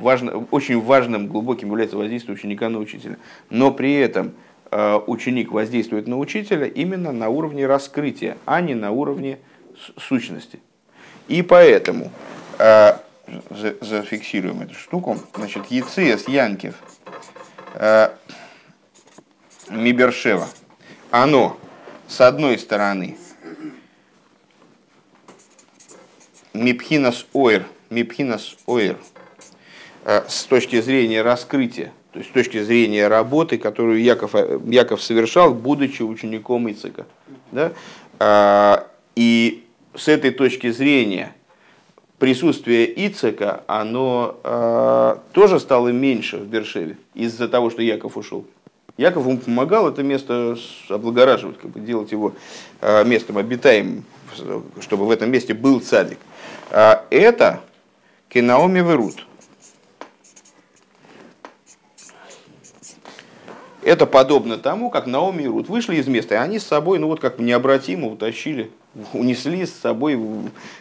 важно, 0.00 0.46
очень 0.50 0.80
важным, 0.80 1.28
глубоким 1.28 1.68
является 1.68 1.96
воздействие 1.96 2.34
ученика 2.34 2.68
на 2.68 2.78
учителя. 2.78 3.18
Но 3.50 3.70
при 3.70 3.94
этом 3.94 4.32
э, 4.72 5.00
ученик 5.06 5.52
воздействует 5.52 6.08
на 6.08 6.18
учителя 6.18 6.66
именно 6.66 7.12
на 7.12 7.28
уровне 7.28 7.66
раскрытия, 7.66 8.36
а 8.46 8.60
не 8.60 8.74
на 8.74 8.90
уровне 8.90 9.38
сущности. 9.96 10.58
И 11.28 11.42
поэтому 11.42 12.10
э, 12.58 12.94
зафиксируем 13.80 14.60
эту 14.62 14.74
штуку. 14.74 15.18
Значит, 15.36 15.66
Яциес 15.66 16.26
Янкев 16.26 16.74
Мибершева. 19.70 20.48
Оно 21.10 21.56
с 22.12 22.20
одной 22.20 22.58
стороны, 22.58 23.16
Мипхинас 26.52 27.26
Ойр, 27.32 27.64
Мипхинас 27.88 28.56
Ойр, 28.66 28.98
э, 30.04 30.22
с 30.28 30.44
точки 30.44 30.82
зрения 30.82 31.22
раскрытия, 31.22 31.90
то 32.12 32.18
есть 32.18 32.30
с 32.30 32.32
точки 32.34 32.62
зрения 32.62 33.08
работы, 33.08 33.56
которую 33.56 34.02
Яков, 34.02 34.34
Яков 34.66 35.02
совершал, 35.02 35.54
будучи 35.54 36.02
учеником 36.02 36.70
Ицека. 36.70 37.06
Да? 37.50 37.72
А, 38.18 38.86
и 39.16 39.64
с 39.94 40.08
этой 40.08 40.32
точки 40.32 40.70
зрения 40.70 41.34
присутствие 42.18 42.92
Ицека, 43.06 43.64
оно 43.66 44.38
а, 44.44 45.22
тоже 45.32 45.58
стало 45.58 45.88
меньше 45.88 46.36
в 46.36 46.46
Бершеве 46.46 46.98
из-за 47.14 47.48
того, 47.48 47.70
что 47.70 47.80
Яков 47.80 48.18
ушел. 48.18 48.44
Яков 48.96 49.26
ему 49.26 49.38
помогал 49.38 49.88
это 49.88 50.02
место 50.02 50.56
облагораживать, 50.88 51.58
как 51.58 51.70
бы 51.70 51.80
делать 51.80 52.12
его 52.12 52.34
э, 52.80 53.04
местом 53.04 53.38
обитаемым, 53.38 54.04
чтобы 54.80 55.06
в 55.06 55.10
этом 55.10 55.30
месте 55.30 55.54
был 55.54 55.80
цадик. 55.80 56.18
А 56.70 57.04
это 57.10 57.60
Кинаоми 58.28 58.80
Верут. 58.80 59.26
Это 63.82 64.06
подобно 64.06 64.58
тому, 64.58 64.90
как 64.90 65.06
Наоми 65.06 65.42
и 65.42 65.48
Рут 65.48 65.68
вышли 65.68 65.96
из 65.96 66.06
места, 66.06 66.36
и 66.36 66.38
они 66.38 66.58
с 66.60 66.66
собой, 66.66 67.00
ну 67.00 67.08
вот 67.08 67.18
как 67.18 67.40
необратимо 67.40 68.06
утащили, 68.06 68.70
унесли 69.12 69.66
с 69.66 69.72
собой 69.72 70.18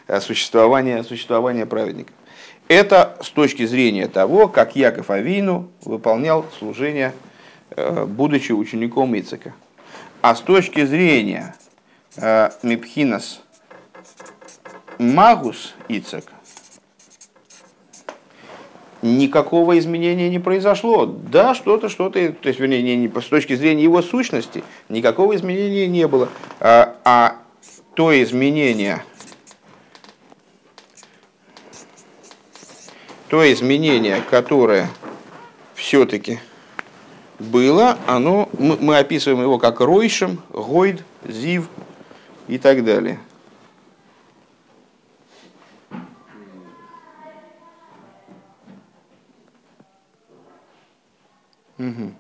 э, 0.08 0.20
существование, 0.20 1.04
существование 1.04 1.66
праведника. 1.66 2.14
Это 2.68 3.18
с 3.22 3.30
точки 3.30 3.66
зрения 3.66 4.08
того, 4.08 4.48
как 4.48 4.76
Яков 4.76 5.10
Авину 5.10 5.70
выполнял 5.84 6.46
служение 6.60 7.14
будучи 7.76 8.52
учеником 8.52 9.18
Ицека. 9.18 9.54
А 10.22 10.36
с 10.36 10.42
точки 10.42 10.86
зрения 10.86 11.56
э, 12.18 12.50
Мипхинас 12.64 13.42
Магус 15.00 15.74
Ицек, 15.88 16.26
никакого 19.02 19.80
изменения 19.80 20.30
не 20.30 20.40
произошло. 20.40 21.06
Да, 21.06 21.56
что-то, 21.56 21.90
что-то, 21.90 22.32
то 22.34 22.48
есть, 22.48 22.60
вернее, 22.60 22.84
не, 22.84 22.96
не, 22.96 23.22
с 23.22 23.26
точки 23.26 23.56
зрения 23.56 23.84
его 23.84 24.02
сущности, 24.02 24.64
никакого 24.90 25.36
изменения 25.36 25.88
не 25.88 26.08
было. 26.08 26.30
А, 26.60 26.96
а 27.04 27.38
то 27.96 28.22
изменение, 28.22 29.04
то 33.28 33.52
изменение, 33.52 34.22
которое 34.30 34.88
все-таки 35.74 36.40
было, 37.42 37.98
оно, 38.06 38.50
мы, 38.58 38.78
мы 38.78 38.98
описываем 38.98 39.42
его 39.42 39.58
как 39.58 39.80
Ройшем, 39.80 40.42
Гойд, 40.50 41.04
Зив 41.28 41.70
и 42.48 42.58
так 42.58 42.84
далее. 42.84 43.20
Угу. 51.78 52.14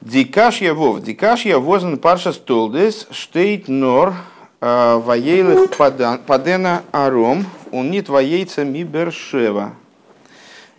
Дикашья 0.00 0.72
вов, 0.72 1.02
дикашья 1.02 1.58
возен 1.58 1.98
парша 1.98 2.32
столдес, 2.32 3.06
штейт 3.10 3.68
нор, 3.68 4.14
а, 4.60 4.98
воейлых 4.98 5.70
падена 5.76 6.82
аром, 6.92 7.46
он 7.70 7.90
не 7.90 8.00
твоейца 8.00 8.64
ми 8.64 8.84
бершева. 8.84 9.74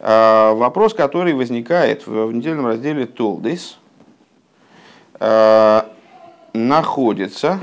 Вопрос, 0.05 0.93
который 0.93 1.33
возникает 1.33 2.05
в 2.07 2.33
недельном 2.33 2.67
разделе 2.67 3.05
Толдис, 3.05 3.77
находится 6.53 7.59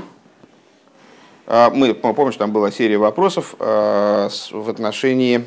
мы 1.47 1.93
помним, 1.93 2.31
что 2.31 2.39
там 2.39 2.51
была 2.51 2.71
серия 2.71 2.97
вопросов 2.97 3.55
в 3.59 4.69
отношении, 4.69 5.45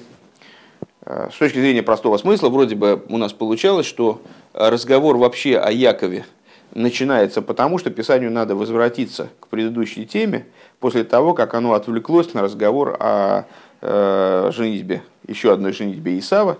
с 1.04 1.36
точки 1.36 1.58
зрения 1.58 1.82
простого 1.82 2.16
смысла, 2.16 2.48
вроде 2.48 2.76
бы 2.76 3.02
у 3.08 3.16
нас 3.16 3.32
получалось, 3.32 3.86
что 3.86 4.20
разговор 4.52 5.16
вообще 5.16 5.58
о 5.58 5.70
Якове 5.72 6.26
начинается 6.74 7.42
потому, 7.42 7.78
что 7.78 7.90
Писанию 7.90 8.30
надо 8.30 8.54
возвратиться 8.54 9.30
к 9.40 9.48
предыдущей 9.48 10.06
теме 10.06 10.46
после 10.78 11.04
того, 11.04 11.34
как 11.34 11.54
оно 11.54 11.72
отвлеклось 11.72 12.34
на 12.34 12.42
разговор 12.42 12.96
о 13.00 13.44
э, 13.80 14.50
женитьбе, 14.52 15.02
еще 15.26 15.52
одной 15.52 15.72
женитьбе 15.72 16.18
Исава, 16.18 16.58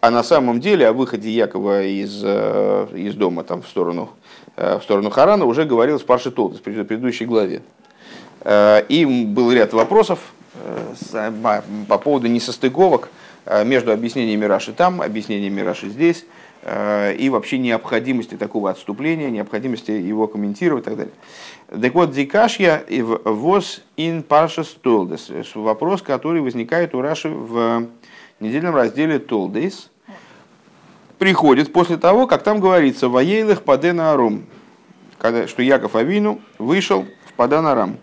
а 0.00 0.10
на 0.10 0.22
самом 0.22 0.60
деле 0.60 0.86
о 0.86 0.92
выходе 0.92 1.30
Якова 1.30 1.82
из, 1.82 2.22
э, 2.24 2.86
из 2.94 3.14
дома 3.14 3.42
там, 3.42 3.62
в, 3.62 3.68
сторону, 3.68 4.10
э, 4.56 4.78
в 4.78 4.82
сторону 4.82 5.10
Харана 5.10 5.44
уже 5.44 5.64
говорилось 5.64 6.02
в 6.02 6.06
Парше 6.06 6.30
Толдес, 6.30 6.60
в 6.60 6.62
предыдущей 6.62 7.24
главе. 7.24 7.62
Э, 8.42 8.82
и 8.88 9.04
был 9.04 9.52
ряд 9.52 9.72
вопросов 9.72 10.20
по 11.88 11.98
поводу 11.98 12.26
несостыковок 12.26 13.10
между 13.64 13.92
объяснениями 13.92 14.44
Раши 14.44 14.72
там, 14.72 15.00
объяснениями 15.00 15.60
Раши 15.60 15.88
здесь, 15.88 16.26
и 16.66 17.28
вообще 17.30 17.58
необходимости 17.58 18.34
такого 18.34 18.70
отступления, 18.70 19.30
необходимости 19.30 19.92
его 19.92 20.26
комментировать 20.26 20.82
и 20.82 20.84
так 20.84 20.96
далее. 20.96 21.14
Так 21.80 21.94
вот, 21.94 22.10
Дикашья 22.10 22.84
воз 22.88 23.82
ин 23.96 24.24
паршас 24.24 24.76
толдес. 24.82 25.30
Вопрос, 25.54 26.02
который 26.02 26.40
возникает 26.40 26.92
у 26.94 27.02
Раши 27.02 27.28
в 27.28 27.86
недельном 28.40 28.74
разделе 28.74 29.18
Толдес, 29.18 29.90
приходит 31.18 31.72
после 31.72 31.96
того, 31.96 32.26
как 32.26 32.42
там 32.42 32.60
говорится 32.60 33.08
«Ваейлых 33.08 33.62
падена 33.62 34.12
арум», 34.12 34.44
что 35.18 35.62
Яков 35.62 35.96
Авину 35.96 36.40
вышел 36.58 37.06
в 37.26 37.32
Падан 37.34 37.66
Арам. 37.66 37.96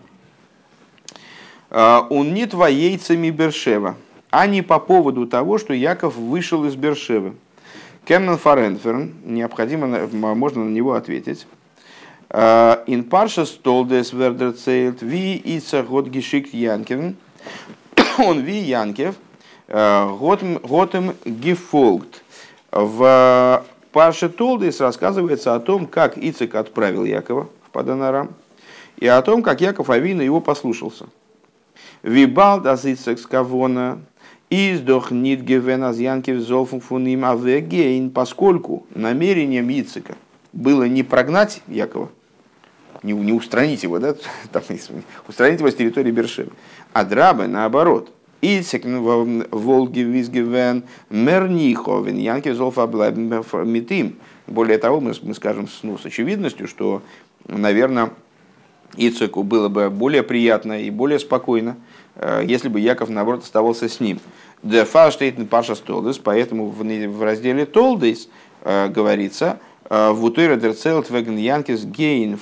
«А, 1.70 2.06
он 2.10 2.34
не 2.34 2.46
твоейцами 2.46 3.30
Бершева, 3.30 3.96
а 4.30 4.46
не 4.46 4.62
по 4.62 4.78
поводу 4.78 5.26
того, 5.26 5.58
что 5.58 5.72
Яков 5.72 6.16
вышел 6.16 6.64
из 6.64 6.76
Бершевы. 6.76 7.34
Кемнен 8.04 8.38
Фаренферн, 8.38 9.14
необходимо, 9.24 10.06
можно 10.12 10.64
на 10.64 10.70
него 10.70 10.92
ответить. 10.92 11.46
In 12.30 13.04
Парша 13.04 13.44
Столдес 13.44 14.12
Вердер 14.12 14.52
Цейлт, 14.52 15.00
Ви 15.00 15.40
Ица 15.44 15.82
Год 15.82 16.08
Гешикт 16.08 16.52
Янкин, 16.52 17.16
он 18.18 18.40
Ви 18.40 18.58
Янкев, 18.58 19.14
Готем 19.68 21.14
Гефолгт. 21.24 22.22
В 22.70 23.64
Парше 23.92 24.28
Толдес 24.28 24.80
рассказывается 24.80 25.54
о 25.54 25.60
том, 25.60 25.86
как 25.86 26.18
Ицек 26.18 26.54
отправил 26.54 27.04
Якова 27.04 27.48
в 27.66 27.70
Паданарам, 27.70 28.34
и 28.98 29.06
о 29.06 29.20
том, 29.22 29.42
как 29.42 29.60
Яков 29.60 29.90
Авина 29.90 30.22
его 30.22 30.40
послушался. 30.40 31.06
Вибал 32.02 32.60
дас 32.60 32.84
Ицек 32.84 33.18
скавона, 33.18 33.98
издох 34.50 35.10
нит 35.10 35.40
гевен 35.40 35.82
аз 35.82 35.96
Янкев 35.96 36.40
золфун 36.40 36.80
фуним 36.80 37.24
авегейн, 37.24 38.10
поскольку 38.10 38.86
намерением 38.94 39.68
Ицека 39.70 40.14
было 40.52 40.84
не 40.84 41.02
прогнать 41.02 41.62
Якова, 41.66 42.10
не, 43.02 43.12
не 43.14 43.32
устранить 43.32 43.82
его, 43.82 43.98
да, 43.98 44.14
там, 44.52 44.62
устранить 45.26 45.58
его 45.58 45.70
с 45.70 45.74
территории 45.74 46.10
Бершевы, 46.10 46.52
а 46.92 47.04
драбы 47.04 47.46
наоборот. 47.46 48.12
Ицек 48.42 48.84
Волги 48.84 50.00
Визгивен 50.00 50.84
Мерниховен 51.10 52.16
Янкев 52.16 52.56
Золфа 52.56 52.86
Митим. 52.86 54.16
Более 54.46 54.78
того, 54.78 55.00
мы, 55.00 55.14
мы 55.22 55.34
скажем 55.34 55.68
ну, 55.82 55.98
с 55.98 56.06
очевидностью, 56.06 56.68
что, 56.68 57.02
наверное, 57.48 58.10
Ицеку 58.96 59.42
было 59.42 59.68
бы 59.68 59.90
более 59.90 60.22
приятно 60.22 60.80
и 60.80 60.90
более 60.90 61.18
спокойно, 61.18 61.76
э, 62.14 62.42
если 62.46 62.68
бы 62.68 62.80
Яков, 62.80 63.08
наоборот, 63.08 63.42
оставался 63.42 63.88
с 63.88 64.00
ним. 64.00 64.20
Дефа 64.62 65.10
штейтен 65.10 65.46
Паша 65.46 65.74
Столдес, 65.74 66.18
поэтому 66.18 66.68
в 66.68 67.22
разделе 67.22 67.66
Толдес 67.66 68.28
э, 68.62 68.88
говорится, 68.88 69.58
э, 69.88 70.10
в 70.10 70.24
Утыре 70.24 70.56
Дерцелт 70.56 71.10
Веген 71.10 71.36
Янкес 71.36 71.84
Гейн 71.84 72.38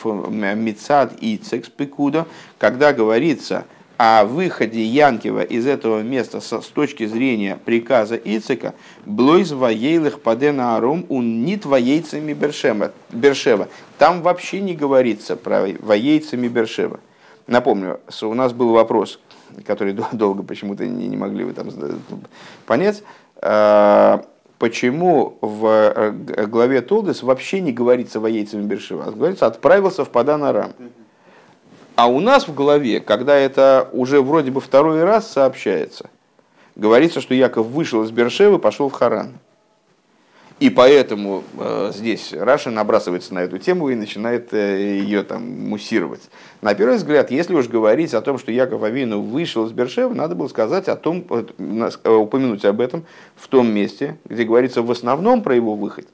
Мицад 0.57 1.15
Ицек 1.21 1.65
Спекуда, 1.65 2.27
когда 2.59 2.93
говорится 2.93 3.65
о 3.97 4.25
выходе 4.25 4.85
Янкива 4.85 5.43
из 5.43 5.67
этого 5.67 6.03
места 6.03 6.41
с, 6.41 6.61
с 6.61 6.67
точки 6.67 7.07
зрения 7.07 7.59
приказа 7.65 8.17
Ицека, 8.17 8.75
блойз 9.07 9.53
воейлых 9.53 10.21
падена 10.21 10.77
аром 10.77 11.07
он 11.09 11.45
не 11.45 11.57
твоейцами 11.57 12.33
Бершева. 12.33 13.69
Там 13.99 14.23
вообще 14.23 14.61
не 14.61 14.75
говорится 14.75 15.37
про 15.37 15.67
воейцами 15.81 16.49
Бершева. 16.49 17.01
Напомню, 17.47 18.01
у 18.23 18.35
нас 18.35 18.53
был 18.53 18.73
вопрос, 18.73 19.21
который 19.67 19.95
долго 20.13 20.43
почему-то 20.43 20.87
не, 20.87 21.09
не 21.09 21.17
могли 21.17 21.45
вы 21.45 21.53
там 21.53 21.69
понять. 22.67 23.03
А, 23.37 24.25
почему 24.59 25.37
в 25.41 25.67
э, 25.67 26.47
главе 26.47 26.81
Толдес 26.81 27.23
вообще 27.23 27.61
не 27.61 27.73
говорится 27.73 28.21
воейцами 28.21 28.63
Бершева, 28.63 29.05
а 29.07 29.11
говорится 29.13 29.47
отправился 29.47 30.05
в 30.05 30.11
Падан 30.11 30.43
Арам. 30.45 30.73
А 31.97 32.09
у 32.09 32.19
нас 32.21 32.49
в 32.49 32.55
голове, 32.55 33.01
когда 33.01 33.37
это 33.37 33.89
уже 33.93 34.21
вроде 34.21 34.51
бы 34.51 34.61
второй 34.61 35.05
раз 35.05 35.31
сообщается, 35.31 36.11
говорится, 36.75 37.21
что 37.21 37.35
Яков 37.35 37.69
вышел 37.69 38.03
из 38.03 38.11
Бершевы, 38.11 38.59
пошел 38.59 38.89
в 38.89 38.93
Харан. 38.93 39.35
И 40.61 40.71
поэтому 40.71 41.43
э, 41.59 41.91
здесь 41.95 42.33
Раша 42.33 42.71
набрасывается 42.71 43.35
на 43.35 43.41
эту 43.41 43.59
тему 43.59 43.91
и 43.91 43.97
начинает 43.97 44.55
э, 44.55 44.99
ее 44.99 45.25
там 45.25 45.69
муссировать. 45.69 46.23
На 46.63 46.75
первый 46.75 46.97
взгляд, 46.97 47.33
если 47.33 47.55
уж 47.55 47.67
говорить 47.69 48.15
о 48.15 48.21
том, 48.21 48.39
что 48.39 48.53
Яков 48.53 48.83
Авину 48.85 49.21
вышел 49.21 49.67
из 49.67 49.73
Бершева, 49.73 50.15
надо 50.15 50.37
было 50.37 50.47
сказать 50.47 50.89
о 50.89 50.97
том, 50.97 51.25
э, 51.29 51.45
э 52.05 52.11
упомянуть 52.11 52.65
об 52.65 52.81
этом 52.81 53.05
в 53.35 53.49
том 53.49 53.69
месте, 53.69 54.17
где 54.25 54.45
говорится 54.45 54.83
в 54.83 54.91
основном 54.91 55.43
про 55.43 55.57
его 55.57 55.75
выход. 55.75 56.07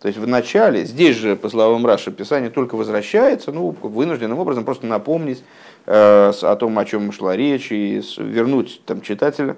То 0.00 0.08
есть 0.08 0.18
в 0.18 0.26
начале, 0.26 0.84
здесь 0.84 1.16
же, 1.16 1.36
по 1.36 1.48
словам 1.48 1.86
Раши, 1.86 2.10
Писание 2.10 2.50
только 2.50 2.76
возвращается, 2.76 3.50
ну, 3.50 3.74
вынужденным 3.80 4.38
образом 4.38 4.64
просто 4.64 4.86
напомнить 4.86 5.42
э, 5.86 6.32
о 6.42 6.56
том, 6.56 6.78
о 6.78 6.84
чем 6.84 7.12
шла 7.12 7.34
речь, 7.34 7.72
и 7.72 8.02
вернуть 8.18 8.82
там, 8.84 9.00
читателя 9.00 9.56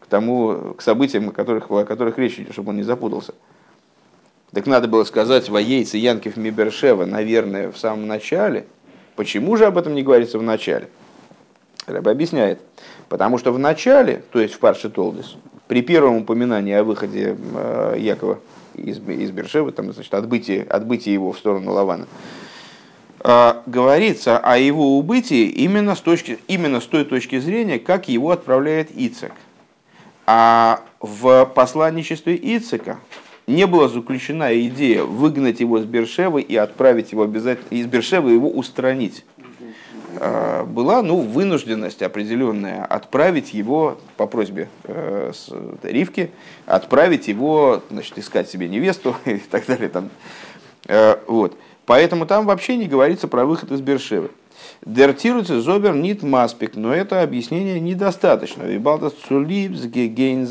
к 0.00 0.06
тому, 0.06 0.74
к 0.76 0.82
событиям, 0.82 1.30
о 1.30 1.32
которых, 1.32 1.70
о 1.70 1.84
которых 1.84 2.18
речь 2.18 2.38
идет, 2.38 2.52
чтобы 2.52 2.70
он 2.70 2.76
не 2.76 2.82
запутался. 2.82 3.34
Так 4.52 4.66
надо 4.66 4.88
было 4.88 5.04
сказать 5.04 5.48
воейцы 5.48 5.96
Янкив 5.96 6.36
Мибершева, 6.36 7.06
наверное, 7.06 7.70
в 7.72 7.78
самом 7.78 8.06
начале. 8.06 8.66
Почему 9.16 9.56
же 9.56 9.66
об 9.66 9.78
этом 9.78 9.94
не 9.94 10.02
говорится 10.02 10.38
в 10.38 10.42
начале? 10.42 10.88
Рэб 11.86 12.08
объясняет. 12.08 12.60
Потому 13.08 13.38
что 13.38 13.52
в 13.52 13.58
начале, 13.58 14.22
то 14.32 14.40
есть 14.40 14.54
в 14.54 14.58
Парше 14.58 14.90
Толдис, 14.90 15.36
при 15.66 15.82
первом 15.82 16.18
упоминании 16.18 16.74
о 16.74 16.84
выходе 16.84 17.36
э, 17.54 17.96
Якова 17.98 18.38
из, 18.78 18.98
из 18.98 19.30
Бершевы, 19.30 19.72
там, 19.72 19.92
значит, 19.92 20.12
отбытие, 20.14 20.62
отбытие 20.62 21.14
его 21.14 21.32
в 21.32 21.38
сторону 21.38 21.72
Лавана, 21.72 22.06
а, 23.20 23.62
говорится 23.66 24.38
о 24.38 24.56
его 24.58 24.98
убытии 24.98 25.46
именно 25.46 25.94
с, 25.94 26.00
точки, 26.00 26.38
именно 26.48 26.80
с 26.80 26.86
той 26.86 27.04
точки 27.04 27.38
зрения, 27.38 27.78
как 27.78 28.08
его 28.08 28.30
отправляет 28.30 28.90
Ицек. 28.94 29.32
А 30.26 30.80
в 31.00 31.46
посланничестве 31.54 32.36
Ицека 32.36 32.98
не 33.46 33.66
была 33.66 33.88
заключена 33.88 34.54
идея 34.66 35.02
выгнать 35.02 35.60
его 35.60 35.80
с 35.80 35.84
Бершевы 35.84 36.42
и 36.42 36.54
отправить 36.54 37.12
его 37.12 37.22
обязательно 37.22 37.68
из 37.70 37.86
Бершевы 37.86 38.32
его 38.32 38.48
устранить. 38.48 39.24
Э, 40.16 40.64
была 40.64 41.02
ну, 41.02 41.18
вынужденность 41.18 42.02
определенная 42.02 42.84
отправить 42.84 43.52
его 43.52 43.98
по 44.16 44.26
просьбе 44.26 44.68
э, 44.84 45.32
Ривки, 45.82 46.30
отправить 46.66 47.28
его, 47.28 47.82
значит, 47.90 48.18
искать 48.18 48.48
себе 48.48 48.68
невесту 48.68 49.16
и 49.24 49.38
так 49.38 49.66
далее. 49.66 49.88
Там. 49.88 50.10
Э, 50.86 51.18
вот. 51.26 51.56
Поэтому 51.86 52.26
там 52.26 52.46
вообще 52.46 52.76
не 52.76 52.86
говорится 52.86 53.28
про 53.28 53.44
выход 53.44 53.72
из 53.72 53.80
Бершевы. 53.80 54.30
Дертируется 54.84 55.60
зобер 55.60 55.94
нит 55.94 56.22
маспик, 56.22 56.74
но 56.76 56.92
это 56.92 57.22
объяснение 57.22 57.80
недостаточно. 57.80 58.64
Вибалтас 58.64 59.12
цулибс 59.12 59.82
гейн 59.84 60.46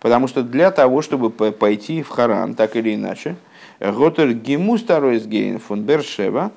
потому 0.00 0.28
что 0.28 0.42
для 0.42 0.70
того, 0.70 1.02
чтобы 1.02 1.30
пойти 1.30 2.02
в 2.02 2.08
Харан, 2.08 2.54
так 2.54 2.76
или 2.76 2.94
иначе, 2.94 3.36
Готер 3.80 4.34
гимус 4.34 4.82
гейн 4.82 5.58
фон 5.58 5.82
Бершева 5.84 6.50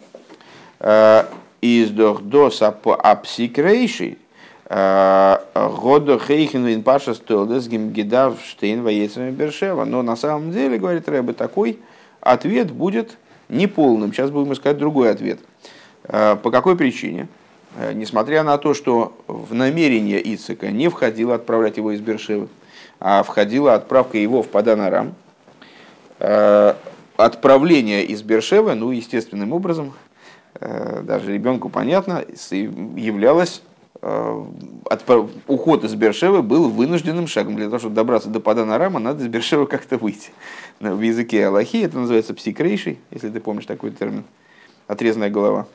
э, 0.82 1.24
издох 1.62 2.22
дос 2.22 2.62
апсикрейший 2.62 4.18
э, 4.66 5.38
Годо 5.56 6.20
Хейхен 6.20 6.66
Вин 6.66 6.84
Паша 6.84 7.14
Столдес 7.14 7.70
Гимгидав 7.70 8.42
Штейн 8.44 8.84
Воецами 8.84 9.32
Бершева. 9.32 9.86
Но 9.86 10.02
на 10.02 10.18
самом 10.18 10.52
деле, 10.52 10.78
говорит 10.78 11.08
Рэбе, 11.08 11.32
такой 11.32 11.80
ответ 12.20 12.72
будет 12.72 13.18
неполным. 13.48 14.12
Сейчас 14.12 14.30
будем 14.30 14.52
искать 14.52 14.78
другой 14.78 15.10
ответ. 15.10 15.40
Э, 16.04 16.36
по 16.36 16.52
какой 16.52 16.76
причине? 16.76 17.28
несмотря 17.96 18.44
на 18.44 18.60
то, 18.60 18.76
что 18.76 19.14
в 19.26 19.56
намерение 19.56 20.22
Ицека 20.22 20.70
не 20.70 20.90
входило 20.90 21.34
отправлять 21.34 21.78
его 21.78 21.92
из 21.92 22.02
Бершевы, 22.02 22.48
а 23.00 23.24
входила 23.24 23.74
отправка 23.74 24.20
его 24.20 24.44
в 24.44 24.48
Паданарам, 24.48 25.16
отправление 27.18 28.04
из 28.06 28.22
Бершевы, 28.22 28.76
ну, 28.76 28.92
естественным 28.92 29.54
образом, 29.54 29.94
даже 30.60 31.34
ребенку 31.34 31.70
понятно, 31.70 32.24
являлось 32.50 33.62
уход 35.48 35.84
из 35.86 35.96
Бершевы 35.96 36.42
был 36.42 36.70
вынужденным 36.70 37.28
шагом. 37.28 37.56
Для 37.56 37.66
того, 37.66 37.80
чтобы 37.80 37.96
добраться 37.96 38.30
до 38.30 38.40
Паданарама, 38.42 39.00
надо 39.00 39.24
из 39.24 39.28
Бершевы 39.28 39.66
как-то 39.66 39.98
выйти. 39.98 40.32
В 40.80 41.00
языке 41.00 41.48
Аллахи 41.48 41.78
это 41.78 41.98
называется 41.98 42.34
псикрейшей, 42.34 43.00
если 43.12 43.30
ты 43.30 43.40
помнишь 43.40 43.66
такой 43.66 43.92
термин. 43.92 44.26
Отрезанная 44.88 45.30
голова. 45.30 45.68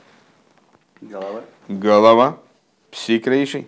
Голова? 1.01 1.41
Голова. 1.69 2.39
Псикрейшей. 2.91 3.67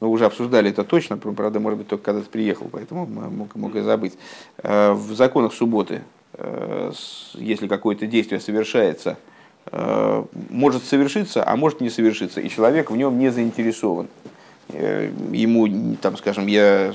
Ну, 0.00 0.10
уже 0.10 0.26
обсуждали 0.26 0.70
это 0.70 0.84
точно, 0.84 1.16
правда, 1.16 1.60
может 1.60 1.78
быть, 1.78 1.88
только 1.88 2.04
когда 2.04 2.20
ты 2.20 2.28
приехал, 2.28 2.68
поэтому 2.70 3.06
мог, 3.06 3.54
мог 3.54 3.74
и 3.74 3.80
забыть. 3.80 4.14
Э, 4.58 4.92
в 4.92 5.14
законах 5.14 5.54
субботы, 5.54 5.94
э, 5.94 6.00
если 7.34 7.68
какое-то 7.68 8.06
действие 8.06 8.40
совершается, 8.40 9.16
э, 9.70 10.24
может 10.50 10.84
совершиться, 10.84 11.46
а 11.46 11.56
может 11.56 11.80
не 11.80 11.90
совершиться, 11.90 12.40
и 12.40 12.48
человек 12.48 12.90
в 12.90 12.96
нем 12.96 13.18
не 13.18 13.30
заинтересован. 13.30 14.08
Ему, 14.70 15.96
там, 16.00 16.16
скажем, 16.16 16.46
я 16.46 16.94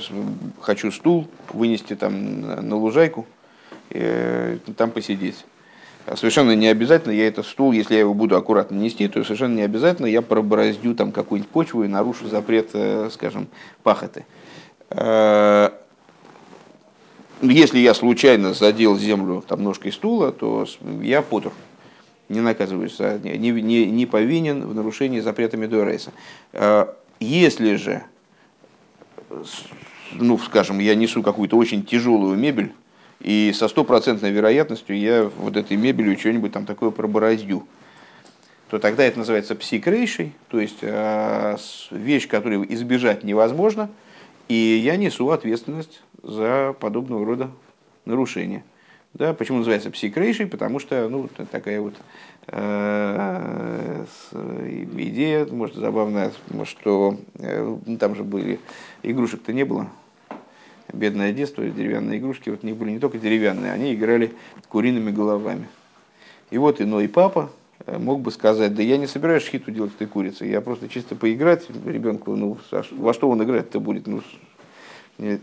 хочу 0.60 0.90
стул 0.90 1.28
вынести 1.52 1.94
там 1.94 2.40
на 2.68 2.76
лужайку, 2.76 3.26
там 4.76 4.90
посидеть. 4.90 5.44
Совершенно 6.16 6.52
не 6.56 6.66
обязательно 6.66 7.12
я 7.12 7.28
этот 7.28 7.46
стул, 7.46 7.72
если 7.72 7.94
я 7.94 8.00
его 8.00 8.14
буду 8.14 8.36
аккуратно 8.36 8.74
нести, 8.74 9.06
то 9.06 9.22
совершенно 9.22 9.54
не 9.54 9.62
обязательно 9.62 10.06
я 10.06 10.22
пробороздю 10.22 10.94
там 10.94 11.12
какую-нибудь 11.12 11.50
почву 11.50 11.84
и 11.84 11.88
нарушу 11.88 12.26
запрет, 12.28 12.70
э, 12.72 13.08
скажем, 13.12 13.48
пахоты. 13.82 14.24
Э, 17.40 17.46
если 17.46 17.78
я 17.78 17.94
случайно 17.94 18.54
задел 18.54 18.98
землю 18.98 19.44
там, 19.46 19.62
ножкой 19.62 19.92
стула, 19.92 20.32
то 20.32 20.66
я 21.02 21.22
потур, 21.22 21.52
не 22.28 22.40
наказываюсь, 22.40 22.98
не, 22.98 23.50
не, 23.50 23.86
не 23.86 24.06
повинен 24.06 24.66
в 24.66 24.74
нарушении 24.74 25.20
запрета 25.20 25.56
Медуэрейса. 25.56 26.12
Если 27.18 27.74
же, 27.74 28.02
ну, 30.12 30.38
скажем, 30.38 30.78
я 30.78 30.94
несу 30.94 31.22
какую-то 31.22 31.56
очень 31.56 31.84
тяжелую 31.84 32.38
мебель, 32.38 32.72
и 33.20 33.52
со 33.54 33.68
стопроцентной 33.68 34.30
вероятностью 34.30 34.98
я 34.98 35.30
вот 35.36 35.56
этой 35.56 35.76
мебелью 35.76 36.18
что-нибудь 36.18 36.52
там 36.52 36.64
такое 36.64 36.90
пробороздю, 36.90 37.66
то 38.70 38.78
тогда 38.78 39.04
это 39.04 39.18
называется 39.18 39.54
псикрейшей, 39.54 40.32
то 40.48 40.60
есть 40.60 40.78
э, 40.80 41.56
вещь, 41.90 42.28
которую 42.28 42.72
избежать 42.72 43.24
невозможно, 43.24 43.90
и 44.50 44.80
я 44.82 44.96
несу 44.96 45.30
ответственность 45.30 46.02
за 46.24 46.74
подобного 46.80 47.24
рода 47.24 47.50
нарушения. 48.04 48.64
Да, 49.14 49.32
почему 49.32 49.58
называется 49.58 49.92
псикрейшей? 49.92 50.48
Потому 50.48 50.80
что 50.80 51.08
ну, 51.08 51.28
такая 51.52 51.80
вот 51.80 51.94
э, 52.48 54.04
идея, 54.32 55.46
может, 55.46 55.76
забавная, 55.76 56.32
что 56.64 57.16
э, 57.34 57.78
там 58.00 58.16
же 58.16 58.24
были, 58.24 58.58
игрушек-то 59.04 59.52
не 59.52 59.64
было, 59.64 59.88
бедное 60.92 61.32
детство, 61.32 61.64
деревянные 61.64 62.18
игрушки, 62.18 62.50
вот 62.50 62.64
них 62.64 62.76
были 62.76 62.90
не 62.90 62.98
только 62.98 63.18
деревянные, 63.18 63.70
они 63.70 63.94
играли 63.94 64.32
куриными 64.68 65.12
головами. 65.12 65.68
И 66.50 66.58
вот 66.58 66.80
иной 66.80 67.08
папа 67.08 67.52
э, 67.52 67.59
мог 67.98 68.20
бы 68.20 68.30
сказать, 68.30 68.74
да 68.74 68.82
я 68.82 68.96
не 68.96 69.06
собираюсь 69.06 69.44
шхиту 69.44 69.70
делать 69.70 69.92
этой 69.94 70.06
курицы, 70.06 70.44
я 70.44 70.60
просто 70.60 70.88
чисто 70.88 71.14
поиграть 71.16 71.66
ребенку, 71.86 72.36
ну 72.36 72.58
во 72.92 73.14
что 73.14 73.28
он 73.28 73.42
играть-то 73.42 73.80
будет? 73.80 74.06
Ну, 74.06 74.22
нет. 75.18 75.40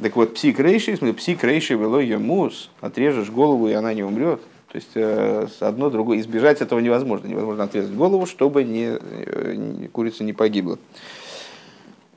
Так 0.00 0.14
вот, 0.14 0.34
псик 0.34 0.60
рейши, 0.60 0.96
псик 1.14 1.42
рейши 1.42 1.74
вело 1.74 2.00
мус, 2.18 2.70
отрежешь 2.80 3.30
голову, 3.30 3.68
и 3.68 3.72
она 3.72 3.92
не 3.94 4.04
умрет. 4.04 4.40
То 4.70 4.76
есть 4.76 4.90
э, 4.94 5.46
одно 5.60 5.90
другое, 5.90 6.20
избежать 6.20 6.60
этого 6.60 6.78
невозможно. 6.78 7.26
Невозможно 7.26 7.64
отрезать 7.64 7.94
голову, 7.94 8.26
чтобы 8.26 8.64
не, 8.64 8.98
э, 9.00 9.88
курица 9.90 10.24
не 10.24 10.34
погибла. 10.34 10.78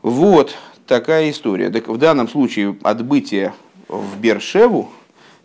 Вот, 0.01 0.55
такая 0.85 1.31
история. 1.31 1.69
Так 1.69 1.87
в 1.87 1.97
данном 1.97 2.27
случае 2.27 2.75
отбытие 2.83 3.53
в 3.87 4.19
Бершеву 4.19 4.91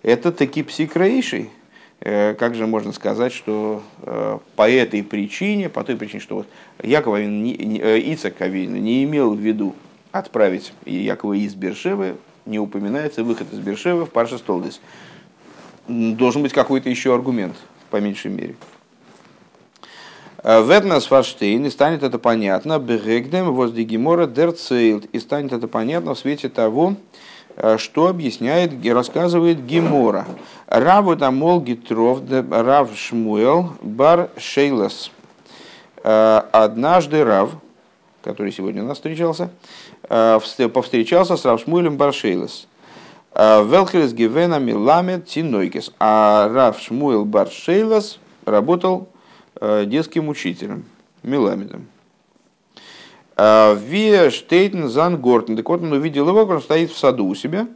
это 0.02 0.32
таки 0.32 0.62
псикроиший. 0.62 1.44
Э, 1.44 1.65
как 2.00 2.54
же 2.54 2.66
можно 2.66 2.92
сказать, 2.92 3.32
что 3.32 3.82
э, 4.02 4.38
по 4.54 4.70
этой 4.70 5.02
причине, 5.02 5.68
по 5.68 5.82
той 5.82 5.96
причине, 5.96 6.20
что 6.20 6.36
вот 6.36 6.46
Яков 6.82 7.16
э, 7.16 7.22
Ицак 7.24 8.40
Авин 8.42 8.74
не 8.82 9.04
имел 9.04 9.34
в 9.34 9.38
виду 9.38 9.74
отправить 10.12 10.72
Якова 10.84 11.32
из 11.32 11.54
Бершевы, 11.54 12.16
не 12.44 12.58
упоминается 12.58 13.24
выход 13.24 13.52
из 13.52 13.58
Бершевы 13.58 14.04
в 14.04 14.10
Парша 14.10 14.38
Столдес. 14.38 14.80
Должен 15.88 16.42
быть 16.42 16.52
какой-то 16.52 16.90
еще 16.90 17.14
аргумент, 17.14 17.56
по 17.90 17.96
меньшей 17.96 18.30
мере. 18.30 18.56
Э, 20.42 20.62
Ветнас 20.62 21.06
фарштейн, 21.06 21.64
и 21.64 21.70
станет 21.70 22.02
это 22.02 22.18
понятно, 22.18 22.78
бегдем 22.78 23.52
возле 23.52 23.84
гемора 23.84 24.26
дерцейлд, 24.26 25.06
и 25.06 25.18
станет 25.18 25.52
это 25.52 25.66
понятно 25.66 26.14
в 26.14 26.18
свете 26.18 26.50
того, 26.50 26.92
э, 26.92 27.25
что 27.78 28.08
объясняет, 28.08 28.72
рассказывает 28.86 29.64
Гемора. 29.64 30.26
Раву 30.66 31.16
тамол 31.16 31.60
гитров 31.60 32.20
рав 32.50 32.90
шмуэл 32.96 33.72
бар 33.82 34.30
шейлас. 34.36 35.10
Э, 36.04 36.42
однажды 36.52 37.24
Рав, 37.24 37.50
который 38.22 38.52
сегодня 38.52 38.82
у 38.82 38.86
нас 38.86 38.98
встречался, 38.98 39.50
повстречался 40.08 41.36
с 41.36 41.44
Рав 41.44 41.60
Шмуэлем 41.60 41.96
бар 41.96 42.12
шейлас. 42.12 42.66
Велхерес 43.34 44.12
гивена 44.12 44.58
миламет 44.58 45.26
тинойкес. 45.26 45.92
А 45.98 46.48
Рав 46.52 46.78
Шмуэл 46.80 47.24
бар 47.24 47.48
шейлас 47.48 48.18
работал 48.44 49.08
Э, 49.58 49.84
детским 49.86 50.28
учителем, 50.28 50.84
Меламедом. 51.22 51.86
А, 53.36 53.74
Виа 53.74 54.30
Штейтен 54.30 54.88
Зан 54.88 55.20
Гортен. 55.20 55.56
Так 55.56 55.68
вот, 55.68 55.82
он 55.82 55.92
увидел 55.92 56.28
его, 56.28 56.42
он 56.42 56.62
стоит 56.62 56.90
в 56.90 56.98
саду 56.98 57.26
у 57.26 57.34
себя. 57.34 57.68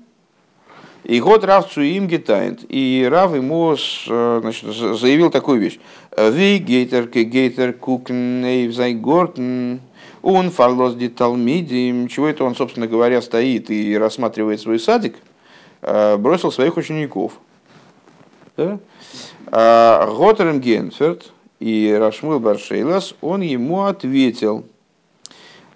И 1.05 1.21
год 1.21 1.45
Рав 1.45 1.71
Цуим 1.71 2.09
гитает. 2.09 2.61
И 2.69 3.07
Рав 3.11 3.35
ему 3.35 3.75
э, 3.75 4.39
значит, 4.43 4.65
заявил 4.99 5.31
такую 5.31 5.61
вещь. 5.61 5.79
Ви 6.17 6.59
гейтер 6.59 7.09
ке 7.09 7.25
гейтер 7.25 7.73
кукен 7.73 8.45
эйвзай 8.45 8.95
Гортен. 8.95 9.81
Он 10.23 10.51
фарлос 10.51 10.95
ди. 10.95 11.09
Чего 11.09 12.27
это 12.27 12.45
он, 12.45 12.55
собственно 12.55 12.87
говоря, 12.87 13.23
стоит 13.23 13.71
и 13.71 13.97
рассматривает 13.97 14.61
свой 14.61 14.79
садик. 14.79 15.17
Э, 15.83 16.17
бросил 16.17 16.53
своих 16.53 16.77
учеников. 16.77 17.41
Готерем 18.57 18.81
а, 19.51 20.59
Генферт 20.59 21.33
и 21.61 21.97
Рашмуэл 21.99 22.41
Баршейлас, 22.41 23.15
он 23.21 23.41
ему 23.41 23.85
ответил, 23.85 24.67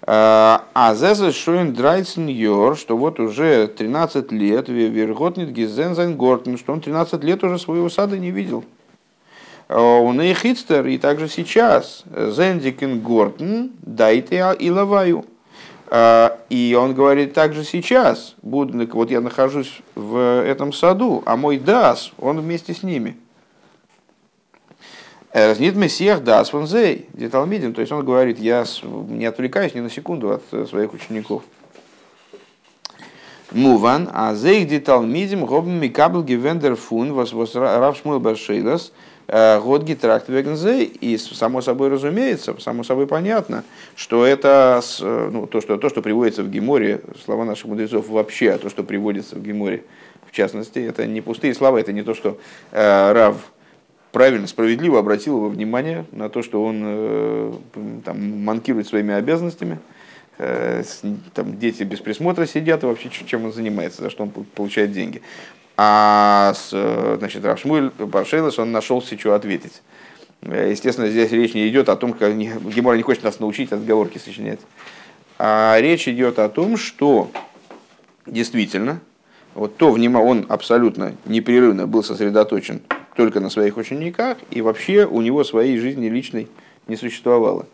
а 0.07 0.93
зезе 0.95 1.31
шоин 1.31 1.73
драйцен 1.73 2.27
йор, 2.27 2.77
что 2.77 2.95
вот 2.95 3.19
уже 3.19 3.67
13 3.67 4.31
лет, 4.31 4.69
верготнит 4.69 5.49
гизензен 5.49 6.15
гортен, 6.15 6.57
что 6.59 6.73
он 6.73 6.81
13 6.81 7.23
лет 7.23 7.43
уже 7.43 7.57
своего 7.57 7.89
сада 7.89 8.17
не 8.19 8.29
видел. 8.29 8.63
Он 9.67 10.21
и 10.21 10.33
хитстер, 10.35 10.85
и 10.85 10.99
также 10.99 11.27
сейчас, 11.27 12.03
зендикен 12.15 12.99
гортен, 12.99 13.71
дайте 13.81 14.55
и 14.59 14.69
лаваю. 14.69 15.25
И 16.49 16.77
он 16.79 16.93
говорит, 16.93 17.33
также 17.33 17.63
сейчас, 17.63 18.35
вот 18.43 19.09
я 19.09 19.21
нахожусь 19.21 19.81
в 19.95 20.43
этом 20.43 20.71
саду, 20.71 21.23
а 21.25 21.35
мой 21.35 21.57
дас, 21.57 22.11
он 22.19 22.39
вместе 22.41 22.75
с 22.75 22.83
ними– 22.83 23.17
Разнит 25.35 25.75
Мессиях 25.75 26.23
да 26.23 26.45
сванзей, 26.45 27.07
где 27.13 27.27
Талмидин, 27.27 27.73
то 27.73 27.81
есть 27.81 27.91
он 27.91 28.05
говорит, 28.05 28.39
я 28.39 28.63
не 29.09 29.25
отвлекаюсь 29.25 29.75
ни 29.75 29.81
на 29.81 29.89
секунду 29.89 30.31
от 30.31 30.43
э, 30.53 30.65
своих 30.65 30.93
учеников. 30.93 31.43
Муван, 33.51 34.09
а 34.13 34.33
зейх 34.33 34.69
ди 34.69 34.79
Талмидим, 34.79 35.45
гобм 35.45 35.71
микабл 35.71 36.23
гивендер 36.23 36.77
фун, 36.77 37.11
вас 37.11 37.33
рав 37.53 37.97
шмуэл 37.97 38.21
баршейлас, 38.21 38.93
э, 39.27 39.59
год 39.59 39.83
гитракт 39.83 40.29
вегнзей, 40.29 40.85
и 40.85 41.17
само 41.17 41.59
собой 41.59 41.89
разумеется, 41.89 42.55
само 42.61 42.83
собой 42.83 43.05
понятно, 43.05 43.65
что 43.97 44.25
это 44.25 44.81
э, 45.01 45.29
ну, 45.33 45.47
то, 45.47 45.59
что, 45.59 45.75
то, 45.75 45.89
что 45.89 46.01
приводится 46.01 46.43
в 46.43 46.49
Геморе, 46.49 47.01
слова 47.25 47.43
наших 47.43 47.65
мудрецов 47.65 48.07
вообще, 48.07 48.51
а 48.51 48.57
то, 48.57 48.69
что 48.69 48.83
приводится 48.83 49.35
в 49.35 49.43
Геморе, 49.43 49.83
в 50.25 50.31
частности, 50.31 50.79
это 50.79 51.05
не 51.05 51.19
пустые 51.19 51.53
слова, 51.53 51.77
это 51.77 51.91
не 51.91 52.03
то, 52.03 52.13
что 52.13 52.37
э, 52.71 53.11
Рав 53.11 53.35
правильно, 54.15 54.47
справедливо 54.47 54.99
обратил 54.99 55.35
его 55.35 55.49
внимание 55.49 56.05
на 56.13 56.29
то, 56.29 56.41
что 56.41 56.63
он 56.63 56.81
э, 56.85 57.53
там, 58.05 58.43
манкирует 58.45 58.87
своими 58.87 59.13
обязанностями, 59.13 59.77
э, 60.37 60.83
там 61.33 61.59
дети 61.59 61.83
без 61.83 61.99
присмотра 61.99 62.45
сидят, 62.45 62.83
и 62.83 62.85
вообще 62.85 63.09
чем 63.09 63.43
он 63.43 63.51
занимается, 63.51 64.03
за 64.03 64.09
что 64.09 64.23
он 64.23 64.29
получает 64.29 64.93
деньги. 64.93 65.21
А 65.75 66.53
э, 66.71 67.15
значит, 67.19 67.43
Равшмуль 67.43 67.91
Баршейлос, 67.99 68.57
он 68.57 68.71
нашел 68.71 69.01
себе 69.01 69.19
что 69.19 69.33
ответить. 69.33 69.81
Естественно, 70.43 71.09
здесь 71.09 71.33
речь 71.33 71.53
не 71.53 71.67
идет 71.67 71.89
о 71.89 71.97
том, 71.97 72.13
как 72.13 72.37
Гемора 72.37 72.95
не 72.95 73.03
хочет 73.03 73.23
нас 73.25 73.41
научить 73.41 73.73
отговорки 73.73 74.17
сочинять. 74.17 74.61
А 75.37 75.77
речь 75.81 76.07
идет 76.07 76.39
о 76.39 76.47
том, 76.47 76.77
что 76.77 77.31
действительно, 78.25 79.01
вот 79.55 79.75
то 79.75 79.91
внимание, 79.91 80.25
он 80.25 80.45
абсолютно 80.47 81.17
непрерывно 81.25 81.85
был 81.85 82.01
сосредоточен 82.01 82.81
только 83.15 83.39
на 83.39 83.49
своих 83.49 83.77
учениках, 83.77 84.37
и 84.51 84.61
вообще 84.61 85.05
у 85.05 85.21
него 85.21 85.43
своей 85.43 85.77
жизни 85.77 86.07
личной 86.07 86.47
не 86.87 86.95
существовало. 86.95 87.65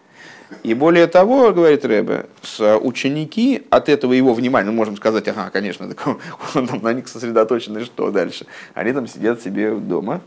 И 0.63 0.73
более 0.73 1.07
того, 1.07 1.51
говорит 1.53 1.85
Рэбе, 1.85 2.25
с 2.41 2.77
ученики 2.77 3.63
от 3.69 3.89
этого 3.89 4.13
его 4.13 4.33
внимания, 4.33 4.69
ну, 4.69 4.75
можем 4.75 4.97
сказать, 4.97 5.27
ага, 5.29 5.49
конечно, 5.49 5.87
так 5.87 6.07
он 6.55 6.67
там 6.67 6.81
на 6.81 6.93
них 6.93 7.07
сосредоточен, 7.07 7.77
и 7.77 7.83
что 7.83 8.11
дальше? 8.11 8.45
Они 8.73 8.91
там 8.91 9.07
сидят 9.07 9.41
себе 9.41 9.73
дома 9.73 10.21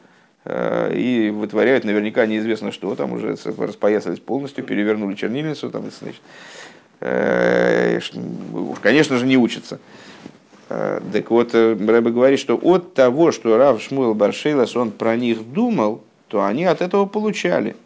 э, 0.44 0.94
и 0.96 1.31
вытворяют 1.31 1.85
наверняка 1.85 2.27
неизвестно 2.27 2.72
что, 2.72 2.94
там 2.94 3.12
уже 3.12 3.37
распоясались 3.59 4.18
полностью, 4.18 4.64
перевернули 4.64 5.14
чернильницу, 5.14 5.70
там, 5.70 5.85
значит, 5.90 6.22
э, 7.00 8.00
конечно 8.83 9.18
же, 9.18 9.27
не 9.27 9.37
учатся. 9.37 9.79
Э, 10.68 11.00
так 11.12 11.31
вот, 11.31 11.55
Рэбе 11.55 12.11
говорит, 12.11 12.40
что 12.40 12.57
от 12.57 12.94
того, 12.94 13.33
что 13.33 13.57
Рав 13.57 13.83
Шмуэл 13.83 14.14
Баршейлас, 14.14 14.77
он 14.77 14.90
про 14.90 15.16
них 15.16 15.53
думал, 15.53 16.03
то 16.29 16.44
они 16.44 16.64
от 16.64 16.83
этого 16.83 17.07
получали– 17.07 17.77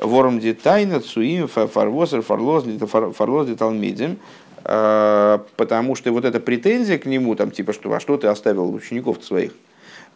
вором 0.00 0.40
детайна 0.40 1.00
цуим 1.00 1.48
фарвозер 1.48 2.22
фарлоз 2.22 2.64
деталмидим, 2.64 4.18
а, 4.64 5.44
потому 5.56 5.94
что 5.94 6.10
вот 6.12 6.24
эта 6.24 6.40
претензия 6.40 6.98
к 6.98 7.06
нему, 7.06 7.34
там 7.34 7.50
типа, 7.50 7.72
что 7.72 7.92
а 7.92 8.00
что 8.00 8.16
ты 8.16 8.26
оставил 8.28 8.72
учеников 8.74 9.22
своих, 9.22 9.52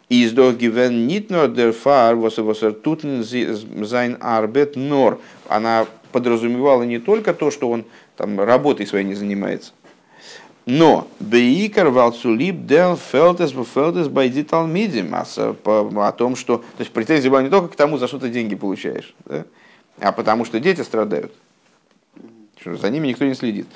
из 0.09 0.33
гивен 0.33 1.07
нит 1.07 1.29
нор 1.29 1.49
дер 1.49 1.71
фар 1.71 2.15
зайн 3.81 4.17
арбет 4.19 4.75
нор, 4.75 5.19
она 5.47 5.85
подразумевала 6.11 6.83
не 6.83 6.99
только 6.99 7.33
то, 7.33 7.51
что 7.51 7.69
он 7.69 7.85
там 8.17 8.39
работой 8.39 8.87
своей 8.87 9.05
не 9.05 9.15
занимается, 9.15 9.73
но 10.65 11.07
Бейкер 11.19 11.89
Валцулип 11.89 12.65
Дел 12.65 12.97
Фелтес 12.97 13.51
Фелтес 13.51 14.07
Байдитал 14.07 14.65
Мидим 14.67 15.13
о 15.15 16.11
том, 16.11 16.35
что 16.35 16.57
то 16.57 16.79
есть 16.79 16.91
претензия 16.91 17.29
была 17.29 17.43
не 17.43 17.49
только 17.49 17.69
к 17.69 17.75
тому, 17.75 17.97
за 17.97 18.07
что 18.07 18.19
ты 18.19 18.29
деньги 18.29 18.55
получаешь, 18.55 19.13
да? 19.25 19.45
а 19.99 20.11
потому 20.11 20.45
что 20.45 20.59
дети 20.59 20.81
страдают. 20.81 21.33
За 22.65 22.89
ними 22.89 23.09
никто 23.09 23.25
не 23.25 23.35
следит. 23.35 23.67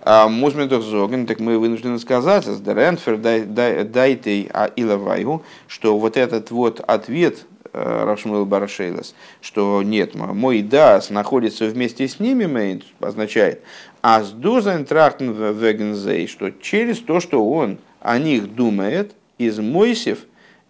А 0.00 0.26
Музмедох 0.26 0.82
Зоген, 0.82 1.26
так 1.26 1.38
мы 1.38 1.58
вынуждены 1.58 1.98
сказать, 1.98 2.46
с 2.46 2.60
дайтей 2.60 4.50
а 4.54 4.70
Илавайгу, 4.74 5.42
что 5.66 5.98
вот 5.98 6.16
этот 6.16 6.50
вот 6.50 6.80
ответ 6.80 7.44
Рашмуэл 7.72 8.46
Барашейлас, 8.46 9.14
что 9.40 9.82
нет, 9.82 10.14
мой 10.14 10.62
дас 10.62 11.10
находится 11.10 11.66
вместе 11.66 12.08
с 12.08 12.20
ними, 12.20 12.46
мейн, 12.46 12.82
означает, 13.00 13.62
а 14.02 14.22
с 14.22 14.30
дузен 14.30 14.84
трахтен 14.84 15.32
вегензей, 15.32 16.26
что 16.26 16.50
через 16.50 16.98
то, 16.98 17.20
что 17.20 17.48
он 17.48 17.78
о 18.00 18.18
них 18.18 18.54
думает, 18.54 19.14
из 19.38 19.58
Мойсев, 19.58 20.18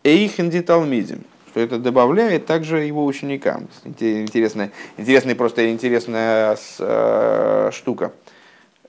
эйхен 0.05 0.51
деталмидим, 0.51 1.25
что 1.51 1.61
это 1.61 1.79
добавляет 1.79 2.47
также 2.47 2.81
его 2.81 3.05
ученикам. 3.05 3.69
Интересная, 3.85 4.71
интересная 4.97 5.35
просто 5.35 5.71
интересная 5.71 6.57
э, 6.79 7.71
штука. 7.73 8.13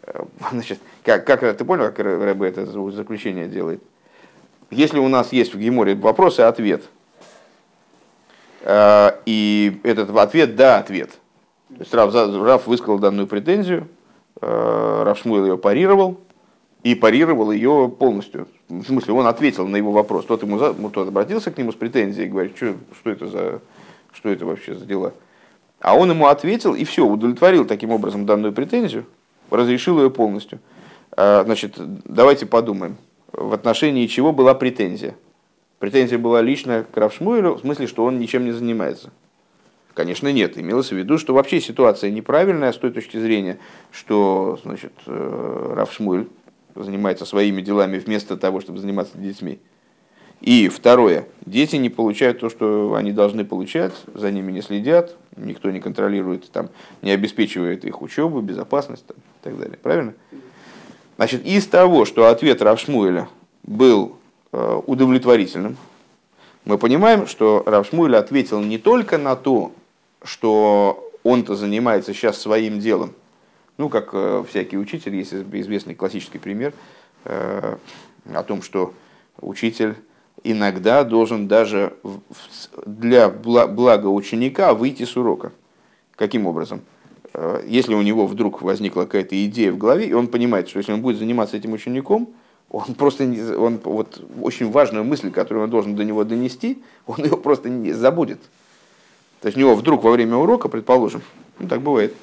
Э, 0.03 0.23
значит, 0.51 0.79
как, 1.03 1.25
как 1.25 1.39
ты 1.57 1.65
понял, 1.65 1.85
как 1.85 1.99
Рэбе 1.99 2.47
это 2.47 2.65
заключение 2.91 3.47
делает? 3.47 3.81
Если 4.69 4.99
у 4.99 5.07
нас 5.07 5.33
есть 5.33 5.55
в 5.55 5.59
Геморе 5.59 5.95
вопрос 5.95 6.37
и 6.39 6.43
ответ, 6.43 6.83
э, 6.83 6.98
и 8.65 9.79
этот 9.83 10.09
ответ 10.15 10.55
да 10.55 10.79
ответ. 10.79 11.11
То 11.69 11.79
есть 11.79 11.93
Раф, 11.93 12.13
Раф 12.13 12.67
высказал 12.67 12.99
данную 12.99 13.27
претензию, 13.27 13.87
Раф 14.41 15.19
Шмуэл 15.19 15.45
ее 15.45 15.57
парировал, 15.57 16.19
и 16.83 16.95
парировал 16.95 17.51
ее 17.51 17.93
полностью. 17.99 18.47
В 18.69 18.83
смысле, 18.83 19.13
он 19.13 19.27
ответил 19.27 19.67
на 19.67 19.75
его 19.75 19.91
вопрос. 19.91 20.25
Тот, 20.25 20.43
ему, 20.43 20.89
тот 20.89 21.07
обратился 21.07 21.51
к 21.51 21.57
нему 21.57 21.71
с 21.71 21.75
претензией 21.75 22.27
и 22.27 22.29
говорит, 22.29 22.55
что, 22.55 22.75
что, 22.97 23.09
это 23.09 23.27
за, 23.27 23.61
что 24.13 24.29
это 24.29 24.45
вообще 24.45 24.75
за 24.75 24.85
дела. 24.85 25.13
А 25.81 25.97
он 25.97 26.09
ему 26.09 26.27
ответил 26.27 26.73
и 26.75 26.83
все, 26.85 27.05
удовлетворил 27.05 27.65
таким 27.65 27.91
образом 27.91 28.25
данную 28.25 28.53
претензию, 28.53 29.05
разрешил 29.49 30.01
ее 30.01 30.09
полностью. 30.09 30.59
А, 31.11 31.43
значит, 31.43 31.73
давайте 31.77 32.45
подумаем, 32.45 32.97
в 33.31 33.53
отношении 33.53 34.07
чего 34.07 34.31
была 34.31 34.53
претензия. 34.53 35.15
Претензия 35.79 36.17
была 36.17 36.41
лично 36.41 36.85
к 36.91 36.95
Равшмуэлю, 36.95 37.55
в 37.55 37.61
смысле, 37.61 37.87
что 37.87 38.03
он 38.03 38.19
ничем 38.19 38.45
не 38.45 38.51
занимается. 38.51 39.11
Конечно, 39.93 40.31
нет. 40.31 40.57
Имелось 40.57 40.91
в 40.91 40.95
виду, 40.95 41.17
что 41.17 41.33
вообще 41.33 41.59
ситуация 41.59 42.11
неправильная 42.11 42.71
с 42.71 42.77
той 42.77 42.91
точки 42.91 43.17
зрения, 43.17 43.59
что 43.91 44.59
значит, 44.63 44.93
э, 45.07 45.73
Равшмуэль 45.75 46.27
занимается 46.75 47.25
своими 47.25 47.61
делами 47.61 47.97
вместо 47.97 48.37
того, 48.37 48.61
чтобы 48.61 48.79
заниматься 48.79 49.17
детьми. 49.17 49.59
И 50.41 50.69
второе, 50.69 51.27
дети 51.45 51.75
не 51.75 51.89
получают 51.89 52.39
то, 52.39 52.49
что 52.49 52.93
они 52.95 53.11
должны 53.11 53.43
получать, 53.43 53.93
за 54.13 54.31
ними 54.31 54.53
не 54.53 54.61
следят, 54.61 55.17
никто 55.35 55.69
не 55.69 55.81
контролирует, 55.81 56.49
там, 56.49 56.69
не 57.01 57.11
обеспечивает 57.11 57.83
их 57.83 58.01
учебу, 58.01 58.39
безопасность 58.39 59.05
там, 59.05 59.17
и 59.17 59.43
так 59.43 59.57
далее. 59.57 59.77
Правильно? 59.81 60.13
Значит, 61.17 61.45
из 61.45 61.67
того, 61.67 62.05
что 62.05 62.27
ответ 62.27 62.61
Равшмуэля 62.61 63.27
был 63.63 64.18
удовлетворительным, 64.51 65.77
мы 66.65 66.77
понимаем, 66.77 67.27
что 67.27 67.63
Равшмуэль 67.65 68.15
ответил 68.15 68.61
не 68.61 68.77
только 68.77 69.17
на 69.17 69.35
то, 69.35 69.71
что 70.23 71.11
он-то 71.23 71.55
занимается 71.55 72.13
сейчас 72.13 72.39
своим 72.39 72.79
делом, 72.79 73.13
ну, 73.79 73.87
как 73.89 74.09
э, 74.11 74.43
всякий 74.49 74.77
учитель, 74.77 75.15
есть 75.15 75.33
известный 75.33 75.95
классический 75.95 76.37
пример 76.37 76.73
э, 77.23 77.77
о 78.33 78.43
том, 78.43 78.61
что 78.61 78.93
учитель 79.39 79.95
иногда 80.43 81.03
должен 81.05 81.47
даже 81.47 81.93
для 82.85 83.29
блага 83.29 84.07
ученика 84.07 84.73
выйти 84.73 85.03
с 85.03 85.15
урока. 85.15 85.53
Каким 86.15 86.45
образом? 86.45 86.81
Э, 87.33 87.63
если 87.65 87.93
у 87.93 88.01
него 88.01 88.27
вдруг 88.27 88.61
возникла 88.61 89.03
какая-то 89.03 89.45
идея 89.45 89.71
в 89.71 89.77
голове, 89.77 90.07
и 90.07 90.13
он 90.13 90.27
понимает, 90.27 90.67
что 90.67 90.79
если 90.79 90.91
он 90.91 91.01
будет 91.01 91.17
заниматься 91.17 91.55
этим 91.55 91.71
учеником, 91.71 92.33
он 92.69 92.93
просто 92.95 93.23
он, 93.23 93.79
вот, 93.83 94.23
очень 94.41 94.71
важную 94.71 95.03
мысль, 95.03 95.31
которую 95.31 95.63
он 95.63 95.69
должен 95.69 95.95
до 95.95 96.03
него 96.03 96.23
донести, 96.23 96.81
он 97.07 97.23
ее 97.23 97.35
просто 97.37 97.69
не 97.69 97.93
забудет. 97.93 98.39
То 99.41 99.47
есть 99.47 99.57
у 99.57 99.59
него 99.59 99.75
вдруг 99.75 100.03
во 100.03 100.11
время 100.11 100.35
урока, 100.35 100.69
предположим, 100.69 101.21
ну 101.59 101.67
так 101.67 101.81
бывает, 101.81 102.13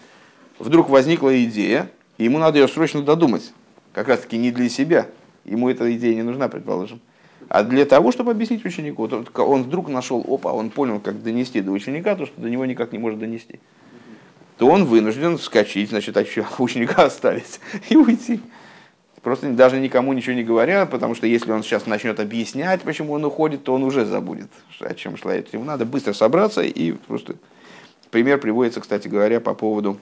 вдруг 0.58 0.88
возникла 0.88 1.42
идея, 1.44 1.90
и 2.18 2.24
ему 2.24 2.38
надо 2.38 2.58
ее 2.58 2.68
срочно 2.68 3.02
додумать. 3.02 3.52
Как 3.92 4.08
раз 4.08 4.20
таки 4.20 4.36
не 4.36 4.50
для 4.50 4.68
себя. 4.68 5.08
Ему 5.44 5.70
эта 5.70 5.94
идея 5.96 6.14
не 6.14 6.22
нужна, 6.22 6.48
предположим. 6.48 7.00
А 7.48 7.62
для 7.62 7.84
того, 7.84 8.12
чтобы 8.12 8.32
объяснить 8.32 8.64
ученику. 8.64 9.08
Он 9.34 9.62
вдруг 9.62 9.88
нашел, 9.88 10.24
опа, 10.28 10.52
он 10.52 10.70
понял, 10.70 11.00
как 11.00 11.22
донести 11.22 11.60
до 11.60 11.70
ученика 11.70 12.16
то, 12.16 12.26
что 12.26 12.40
до 12.40 12.50
него 12.50 12.66
никак 12.66 12.92
не 12.92 12.98
может 12.98 13.18
донести. 13.18 13.60
То 14.58 14.68
он 14.68 14.84
вынужден 14.84 15.38
вскочить, 15.38 15.90
значит, 15.90 16.16
а 16.16 16.24
что, 16.24 16.46
ученика 16.58 17.04
оставить 17.04 17.60
и 17.88 17.96
уйти. 17.96 18.40
Просто 19.26 19.50
даже 19.50 19.80
никому 19.80 20.12
ничего 20.12 20.36
не 20.36 20.44
говоря, 20.44 20.86
потому 20.86 21.16
что 21.16 21.26
если 21.26 21.50
он 21.50 21.64
сейчас 21.64 21.86
начнет 21.86 22.20
объяснять, 22.20 22.82
почему 22.82 23.12
он 23.12 23.24
уходит, 23.24 23.64
то 23.64 23.74
он 23.74 23.82
уже 23.82 24.04
забудет, 24.04 24.52
о 24.78 24.94
чем 24.94 25.16
шла 25.16 25.34
речь. 25.34 25.48
Ему 25.50 25.64
надо 25.64 25.84
быстро 25.84 26.12
собраться 26.12 26.62
и 26.62 26.92
просто... 26.92 27.34
Пример 28.12 28.38
приводится, 28.38 28.80
кстати 28.80 29.08
говоря, 29.08 29.40
по 29.40 29.52
поводу 29.52 29.98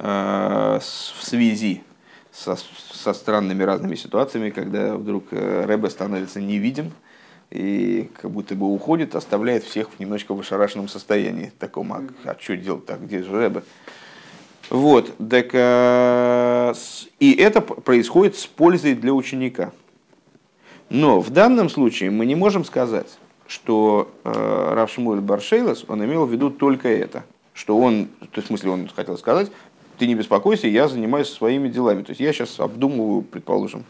Э, 0.00 0.78
в 0.80 1.24
связи 1.24 1.82
со, 2.30 2.56
со 2.92 3.12
странными 3.12 3.64
разными 3.64 3.96
ситуациями, 3.96 4.50
когда 4.50 4.96
вдруг 4.96 5.24
э, 5.32 5.64
Рэбе 5.66 5.90
становится 5.90 6.40
невидим 6.40 6.92
и 7.50 8.08
как 8.20 8.30
будто 8.30 8.54
бы 8.54 8.72
уходит, 8.72 9.16
оставляет 9.16 9.64
всех 9.64 9.90
в 9.90 9.98
немножко 9.98 10.34
в 10.36 10.38
ошарашенном 10.38 10.86
состоянии. 10.86 11.52
Таком, 11.58 11.92
а, 11.92 12.04
а 12.24 12.36
что 12.38 12.56
делать 12.56 12.86
так, 12.86 13.04
где 13.04 13.24
же 13.24 13.32
Рэбе? 13.32 13.64
Вот, 14.70 15.12
так, 15.16 15.48
э, 15.52 16.74
и 17.20 17.32
это 17.32 17.60
происходит 17.60 18.36
с 18.36 18.46
пользой 18.46 18.94
для 18.94 19.14
ученика. 19.14 19.72
Но 20.90 21.20
в 21.20 21.30
данном 21.30 21.70
случае 21.70 22.10
мы 22.10 22.26
не 22.26 22.34
можем 22.34 22.64
сказать, 22.64 23.18
что 23.46 24.10
э, 24.24 24.72
Равшмуэль 24.74 25.20
Баршейлас, 25.20 25.84
он 25.88 26.04
имел 26.04 26.26
в 26.26 26.32
виду 26.32 26.50
только 26.50 26.88
это. 26.88 27.24
Что 27.54 27.78
он, 27.78 28.06
то 28.20 28.36
есть, 28.36 28.46
в 28.46 28.48
смысле, 28.48 28.70
он 28.70 28.88
хотел 28.94 29.16
сказать, 29.18 29.50
ты 29.98 30.06
не 30.06 30.14
беспокойся, 30.14 30.68
я 30.68 30.86
занимаюсь 30.86 31.28
своими 31.28 31.68
делами. 31.68 32.02
То 32.02 32.10
есть 32.10 32.20
я 32.20 32.32
сейчас 32.32 32.60
обдумываю, 32.60 33.22
предположим, 33.22 33.84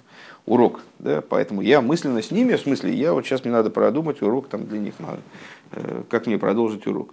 урок, 0.47 0.81
да, 0.99 1.21
поэтому 1.21 1.61
я 1.61 1.83
мысленно 1.83 2.23
с 2.23 2.31
ними, 2.31 2.55
в 2.55 2.61
смысле, 2.61 2.95
я 2.95 3.12
вот 3.12 3.27
сейчас 3.27 3.45
мне 3.45 3.53
надо 3.53 3.69
продумать 3.71 4.23
урок 4.23 4.49
там 4.49 4.67
для 4.67 4.79
них, 4.79 4.95
надо, 4.99 5.21
э, 5.73 6.03
как 6.09 6.27
мне 6.27 6.38
продолжить 6.38 6.87
урок. 6.87 7.12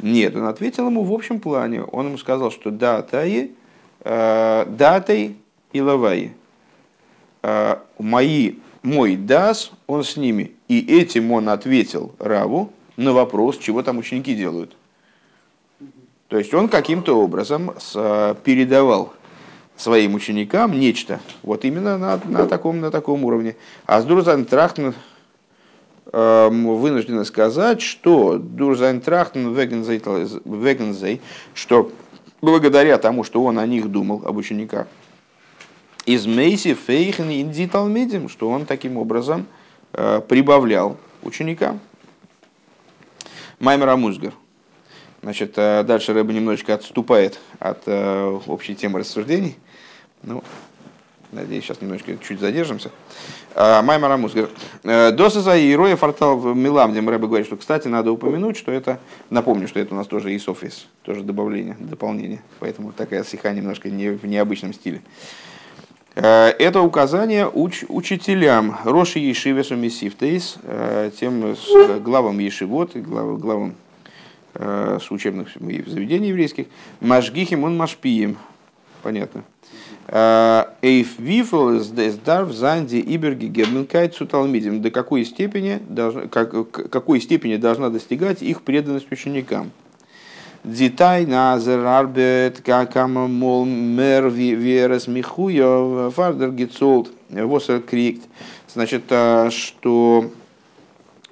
Нет, 0.00 0.36
он 0.36 0.44
ответил 0.44 0.86
ему 0.86 1.04
в 1.04 1.12
общем 1.12 1.40
плане. 1.40 1.82
Он 1.82 2.06
ему 2.06 2.18
сказал, 2.18 2.50
что 2.50 2.70
да, 2.70 3.02
таи, 3.02 3.52
э, 4.00 4.66
датой 4.68 5.36
и 5.72 5.80
лаваи. 5.80 6.32
Мои, 7.98 8.54
мой 8.82 9.14
дас, 9.14 9.70
он 9.86 10.02
с 10.02 10.16
ними. 10.16 10.52
И 10.66 10.80
этим 10.98 11.30
он 11.30 11.48
ответил 11.48 12.12
Раву, 12.18 12.72
на 12.96 13.12
вопрос, 13.12 13.58
чего 13.58 13.84
там 13.84 13.98
ученики 13.98 14.34
делают. 14.34 14.76
То 16.26 16.38
есть 16.38 16.52
он 16.52 16.68
каким-то 16.68 17.16
образом 17.16 17.72
передавал 18.42 19.12
своим 19.76 20.14
ученикам 20.14 20.78
нечто, 20.78 21.20
вот 21.42 21.64
именно 21.64 21.98
на, 21.98 22.20
на, 22.24 22.46
таком, 22.46 22.80
на 22.80 22.90
таком 22.90 23.24
уровне. 23.24 23.56
А 23.86 24.00
с 24.00 24.04
Дурзан 24.04 24.44
Трахтен 24.46 24.88
э, 24.88 24.92
вынуждены 26.16 27.26
сказать, 27.26 27.82
что 27.82 28.38
Дурзан 28.38 29.00
Трахтен 29.02 29.52
Вегензей, 29.52 31.20
что 31.52 31.90
благодаря 32.40 32.96
тому, 32.96 33.22
что 33.22 33.44
он 33.44 33.58
о 33.58 33.66
них 33.66 33.90
думал, 33.90 34.22
об 34.24 34.36
учениках, 34.36 34.86
из 36.06 36.26
Мейси 36.26 36.74
Фейхен 36.74 37.30
Индиталмедим, 37.30 38.28
что 38.28 38.48
он 38.48 38.64
таким 38.64 38.96
образом 38.96 39.46
э, 39.92 40.20
прибавлял 40.26 40.96
ученикам. 41.22 41.80
Маймер 43.58 43.88
Амузгар. 43.88 44.32
Значит, 45.22 45.54
э, 45.56 45.82
дальше 45.82 46.12
Рэба 46.12 46.32
немножечко 46.32 46.74
отступает 46.74 47.40
от 47.58 47.82
э, 47.86 48.40
общей 48.46 48.76
темы 48.76 49.00
рассуждений. 49.00 49.56
Ну, 50.22 50.44
надеюсь, 51.32 51.64
сейчас 51.64 51.80
немножко 51.80 52.16
чуть 52.18 52.40
задержимся. 52.40 52.90
Э, 53.54 53.82
Маймер 53.82 54.10
Амузгар. 54.10 54.48
Доса 54.82 55.40
за 55.40 55.58
Иероя 55.58 55.96
фортал 55.96 56.36
в 56.36 56.54
Миламде. 56.56 57.00
Рэба 57.00 57.26
говорит, 57.26 57.46
что, 57.46 57.56
кстати, 57.56 57.88
надо 57.88 58.12
упомянуть, 58.12 58.56
что 58.56 58.72
это, 58.72 59.00
напомню, 59.30 59.68
что 59.68 59.80
это 59.80 59.94
у 59.94 59.96
нас 59.96 60.06
тоже 60.06 60.34
Исофис, 60.36 60.86
тоже 61.02 61.22
добавление, 61.22 61.76
дополнение. 61.78 62.42
Поэтому 62.60 62.92
такая 62.92 63.24
сиха 63.24 63.52
немножко 63.52 63.90
не, 63.90 64.10
в 64.10 64.24
необычном 64.26 64.72
стиле. 64.72 65.02
Э, 66.16 66.48
это 66.58 66.80
указание 66.80 67.46
уч, 67.46 67.84
учителям 67.88 68.78
Роши 68.84 69.18
Ешивесу 69.18 69.76
Мессифтейс, 69.76 70.56
э, 70.62 71.10
тем 71.20 71.54
главам 72.02 72.38
Ешивот, 72.38 72.96
глав, 72.96 73.38
главам 73.38 73.74
э, 74.54 74.98
с 75.00 75.10
учебных 75.10 75.48
заведений 75.54 76.28
еврейских, 76.28 76.66
Машгихим 77.00 77.64
он 77.64 77.76
Машпием. 77.76 78.38
Понятно. 79.02 79.44
Эйф 80.08 81.18
вифл 81.18 81.80
занди 81.80 82.96
иберги 82.96 83.46
гебенкайт 83.46 84.14
суталмидим. 84.14 84.80
До 84.80 84.90
какой 84.90 85.24
степени, 85.24 85.80
должна, 85.88 86.28
как, 86.28 86.70
какой 86.90 87.20
степени 87.20 87.56
должна 87.56 87.90
достигать 87.90 88.42
их 88.42 88.62
преданность 88.62 89.10
ученикам. 89.10 89.72
Дитай 90.62 91.26
на 91.26 91.58
зерарбет, 91.58 92.60
как 92.64 92.94
мол 93.08 93.64
мер 93.64 94.28
верес 94.28 95.06
михуя 95.06 96.10
фардер 96.10 96.52
гицолт 96.52 97.10
восер 97.30 97.80
крикт. 97.80 98.22
Значит, 98.72 99.04
а, 99.10 99.50
что 99.50 100.30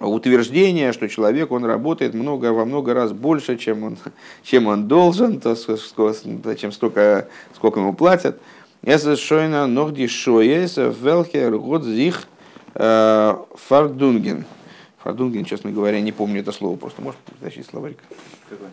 утверждение, 0.06 0.92
что 0.92 1.08
человек, 1.08 1.50
он 1.52 1.64
работает 1.64 2.14
много, 2.14 2.52
во 2.52 2.64
много 2.64 2.94
раз 2.94 3.12
больше, 3.12 3.56
чем 3.56 3.84
он, 3.84 3.98
чем 4.42 4.66
он 4.66 4.88
должен, 4.88 5.40
то, 5.40 5.54
чем 5.54 6.72
столько, 6.72 7.28
сколько 7.54 7.80
ему 7.80 7.92
платят. 7.92 8.40
Это 8.82 9.16
шойна 9.16 9.66
ногди 9.66 10.06
шоес 10.06 10.76
велхер 10.76 11.56
год 11.56 11.84
зих 11.84 12.26
э, 12.74 13.36
фардунген. 13.54 14.44
Фардунген, 14.98 15.44
честно 15.44 15.70
говоря, 15.70 16.00
не 16.00 16.12
помню 16.12 16.40
это 16.40 16.52
слово, 16.52 16.76
просто 16.76 17.00
можешь 17.02 17.20
притащить 17.24 17.66
словарик. 17.66 17.98
Какой? 18.48 18.68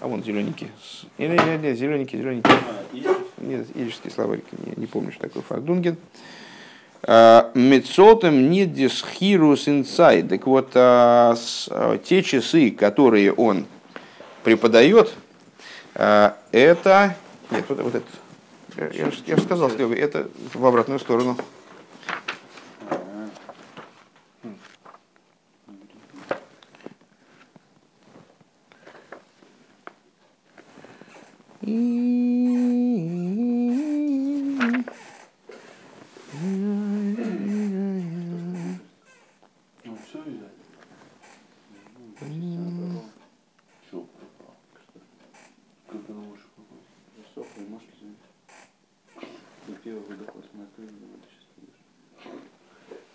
А 0.00 0.06
вон 0.06 0.22
зелененький. 0.22 0.68
Или 1.16 1.32
нет, 1.32 1.62
нет, 1.62 1.78
зелененький, 1.78 2.18
зелененький. 2.18 2.52
А, 2.52 3.42
нет, 3.42 3.66
ильский 3.74 4.10
словарик. 4.10 4.44
Не, 4.66 4.74
не 4.76 4.86
помню, 4.86 5.12
что 5.12 5.22
такое 5.22 5.42
фардунген. 5.42 5.96
А, 5.96 6.43
Мецотем 7.06 8.50
не 8.50 8.66
дисхирус 8.66 9.68
инсайд. 9.68 10.28
Так 10.28 10.46
вот, 10.46 10.70
а, 10.74 11.36
те 12.04 12.22
часы, 12.22 12.70
которые 12.70 13.32
он 13.32 13.66
преподает, 14.42 15.12
это... 15.94 17.16
Нет, 17.50 17.64
вот, 17.68 17.80
вот 17.80 17.94
это. 17.94 18.06
Я, 18.94 19.10
же 19.10 19.42
сказал, 19.42 19.70
это 19.70 20.28
в 20.54 20.64
обратную 20.64 20.98
сторону. 20.98 21.36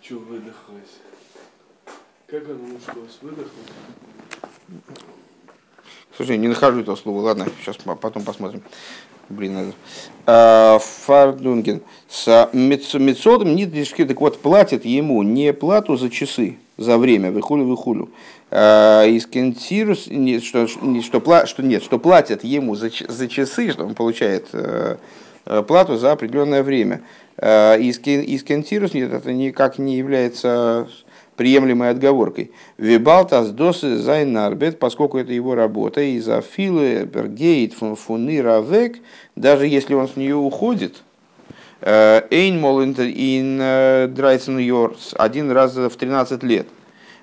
Чего 0.02 0.20
выдохлось? 0.20 0.98
Как 2.26 2.44
оно 2.46 2.66
нашлось? 2.66 3.18
Выдохлось? 3.22 3.52
Нахожу 6.70 6.82
этого 6.82 6.96
слова. 6.96 7.20
Ладно, 7.20 7.46
сейчас 7.60 7.76
потом 8.00 8.22
посмотрим. 8.22 8.62
Блин. 9.28 9.72
А, 10.26 10.78
Фардунген. 10.78 11.82
С 12.08 12.48
Мецодом 12.52 13.54
Нидишки, 13.54 14.04
так 14.04 14.20
вот, 14.20 14.40
платят 14.40 14.84
ему 14.84 15.22
не 15.22 15.52
плату 15.52 15.96
за 15.96 16.10
часы, 16.10 16.58
за 16.76 16.98
время, 16.98 17.30
выхулю, 17.30 17.64
выхулю. 17.64 18.10
А, 18.50 19.04
из 19.04 19.26
Кентирус, 19.26 20.08
что, 20.44 20.66
что, 20.66 21.46
что, 21.46 21.62
нет, 21.62 21.82
что 21.82 21.98
платят 21.98 22.44
ему 22.44 22.74
за, 22.74 22.90
за 23.08 23.28
часы, 23.28 23.70
что 23.72 23.84
он 23.84 23.94
получает 23.94 24.48
э, 24.52 24.96
э, 25.46 25.62
плату 25.62 25.96
за 25.96 26.12
определенное 26.12 26.62
время. 26.62 27.02
А, 27.36 27.76
из 27.76 27.98
Кентирус, 27.98 28.94
нет, 28.94 29.12
это 29.12 29.32
никак 29.32 29.78
не 29.78 29.96
является 29.96 30.88
приемлемой 31.40 31.88
отговоркой. 31.88 32.50
Вибалтас 32.76 33.48
досы 33.48 33.96
зайнарбет, 33.96 34.78
поскольку 34.78 35.16
это 35.16 35.32
его 35.32 35.54
работа, 35.54 36.02
и 36.02 36.20
за 36.20 36.42
филы 36.42 37.08
бергейт 37.10 37.72
фуны 37.72 38.42
равек, 38.42 38.98
даже 39.36 39.66
если 39.66 39.94
он 39.94 40.06
с 40.06 40.16
нее 40.16 40.36
уходит, 40.36 41.02
э, 41.80 42.24
эйн 42.28 42.60
мол 42.60 42.82
ин 42.82 42.94
э, 42.94 44.08
драйсен 44.08 44.58
йорс, 44.58 45.14
один 45.16 45.50
раз 45.50 45.76
в 45.76 45.96
13 45.96 46.42
лет. 46.42 46.66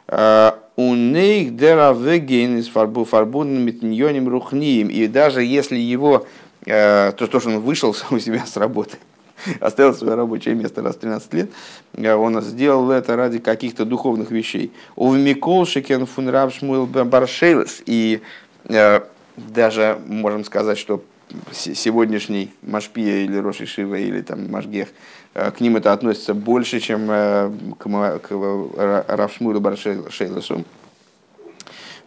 Э, 0.07 0.53
у 0.77 0.95
них 0.95 1.55
деравегейн 1.55 2.57
из 2.57 2.69
фарбунным 2.69 3.61
метньоним 3.67 4.27
рухнием, 4.29 4.87
и 4.87 5.05
даже 5.05 5.43
если 5.43 5.77
его, 5.77 6.25
то, 6.65 7.13
то, 7.15 7.39
что 7.39 7.49
он 7.49 7.59
вышел 7.59 7.95
у 8.09 8.17
себя 8.17 8.43
с 8.47 8.57
работы, 8.57 8.97
оставил 9.59 9.93
свое 9.93 10.15
рабочее 10.15 10.55
место 10.55 10.81
раз 10.81 10.95
в 10.95 10.99
13 10.99 11.33
лет, 11.33 11.49
э, 11.93 12.13
он 12.13 12.41
сделал 12.41 12.91
это 12.91 13.15
ради 13.15 13.39
каких-то 13.39 13.85
духовных 13.85 14.31
вещей. 14.31 14.71
У 14.95 15.13
Микол 15.13 15.65
Шикен 15.65 16.05
фун 16.05 16.31
Шмуэл 16.51 16.85
Баршейлес, 16.85 17.81
и 17.85 18.21
э, 18.65 19.01
даже 19.35 19.99
можем 20.07 20.43
сказать, 20.43 20.77
что 20.77 21.03
сегодняшний 21.51 22.53
Машпия 22.61 23.25
или 23.25 23.37
Роши 23.37 23.65
Шива 23.65 23.95
или 23.95 24.21
там 24.21 24.49
Машгех, 24.49 24.89
э, 25.33 25.51
к 25.51 25.59
ним 25.59 25.77
это 25.77 25.93
относится 25.93 26.33
больше, 26.33 26.79
чем 26.79 27.07
к 27.07 27.85
Равшмуэлу 29.07 29.59
Баршейлесу. 29.59 30.65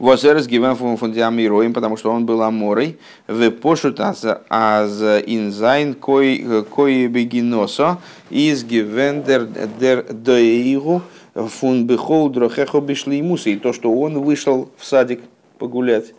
Возерес 0.01 0.49
гивен 0.49 0.77
фун 0.77 0.97
фундиамироим, 0.97 1.75
потому 1.75 1.99
что 1.99 2.11
он 2.11 2.25
был 2.25 2.41
аморой. 2.43 2.99
В 3.29 3.51
пошут 3.51 4.01
аз 4.01 4.25
инзайн 4.25 5.93
кой 5.93 7.07
бегиносо 7.07 7.99
из 8.31 8.65
гивен 8.65 9.23
дер 9.23 10.05
доигу 10.05 11.03
фун 11.35 11.87
бихол 11.87 12.31
дрохехо 12.31 12.81
бишлеймуса. 12.81 13.51
И 13.51 13.57
то, 13.57 13.75
что 13.75 13.93
он 13.93 14.21
вышел 14.21 14.71
в 14.79 14.87
садик 14.87 15.21
погулять, 15.59 16.15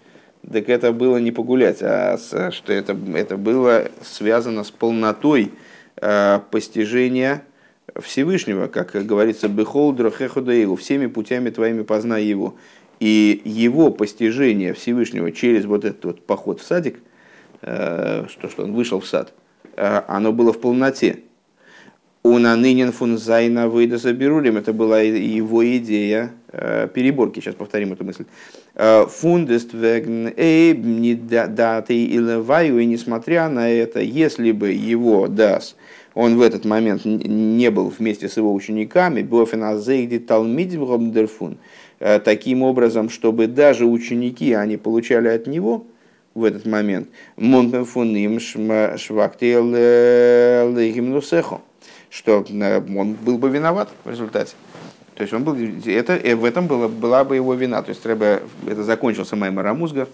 так 0.48 0.70
это 0.70 0.92
было 0.92 1.18
не 1.18 1.32
погулять, 1.32 1.80
а 1.82 2.20
что 2.52 2.72
это, 2.72 2.96
это 3.16 3.36
было 3.36 3.86
связано 4.04 4.64
с 4.64 4.70
полнотой 4.70 5.54
э, 5.96 6.40
постижения 6.52 7.42
Всевышнего, 8.00 8.68
как 8.68 8.92
говорится, 8.92 9.50
«Бехол 9.50 9.92
дрохеходаилу» 9.92 10.76
всеми 10.76 11.08
путями 11.08 11.50
твоими 11.50 11.82
познай 11.82 12.24
его. 12.24 12.54
И 13.02 13.42
его 13.46 13.90
постижение 13.90 14.76
Всевышнего 14.76 15.32
через 15.32 15.66
вот 15.66 15.86
этот 15.86 16.06
вот 16.06 16.24
поход 16.24 16.62
в 16.62 16.64
садик, 16.64 17.00
э, 17.64 18.26
то, 18.40 18.48
что 18.48 18.64
он 18.64 18.74
вышел 18.74 19.00
в 19.00 19.08
сад, 19.08 19.34
э, 19.76 20.02
оно 20.08 20.32
было 20.32 20.54
в 20.54 20.62
полноте. 20.62 21.22
У 22.22 22.38
нанынен 22.38 22.92
фун 22.92 23.18
зайна 23.18 23.68
выйда 23.68 23.98
заберулим, 23.98 24.56
это 24.56 24.72
была 24.72 25.02
его 25.02 25.68
идея 25.78 26.34
э, 26.52 26.88
переборки, 26.94 27.40
сейчас 27.40 27.56
повторим 27.56 27.92
эту 27.94 28.06
мысль. 28.06 28.26
Фундест 28.76 29.74
вегн 29.74 30.30
даты 31.56 32.06
и 32.06 32.18
леваю, 32.20 32.78
и 32.78 32.86
несмотря 32.86 33.50
на 33.50 33.68
это, 33.68 34.00
если 34.00 34.52
бы 34.52 34.70
его 34.70 35.28
дас, 35.28 35.76
он 36.14 36.38
в 36.38 36.42
этот 36.42 36.66
момент 36.66 37.04
не 37.06 37.72
был 37.72 37.90
вместе 37.90 38.30
с 38.30 38.38
его 38.38 38.54
учениками, 38.54 39.24
Бофен 39.24 39.64
Азейди 39.64 40.20
Талмидим 40.20 40.84
Робндерфун, 40.88 41.54
э, 41.54 41.81
таким 42.24 42.64
образом, 42.64 43.10
чтобы 43.10 43.48
даже 43.48 43.86
ученики, 43.86 44.54
они 44.54 44.78
получали 44.78 45.28
от 45.28 45.48
него 45.48 45.86
в 46.34 46.44
этот 46.44 46.66
момент 46.66 47.10
Монпенфуним 47.36 48.40
Швактел 48.40 49.68
Гимнусехо, 49.72 51.62
что 52.10 52.46
он 52.98 53.14
был 53.14 53.38
бы 53.38 53.50
виноват 53.50 53.90
в 54.04 54.10
результате. 54.10 54.56
То 55.16 55.24
есть 55.24 55.34
он 55.34 55.44
был, 55.44 55.56
это, 55.86 56.36
в 56.36 56.46
этом 56.46 56.68
была, 56.68 56.88
была 56.88 57.24
бы 57.24 57.36
его 57.36 57.54
вина. 57.54 57.82
То 57.84 57.90
есть 57.90 58.06
Рэбе, 58.06 58.42
это 58.66 58.84
закончился 58.84 59.36
Маймер 59.36 59.68
Амузгар. 59.68 60.08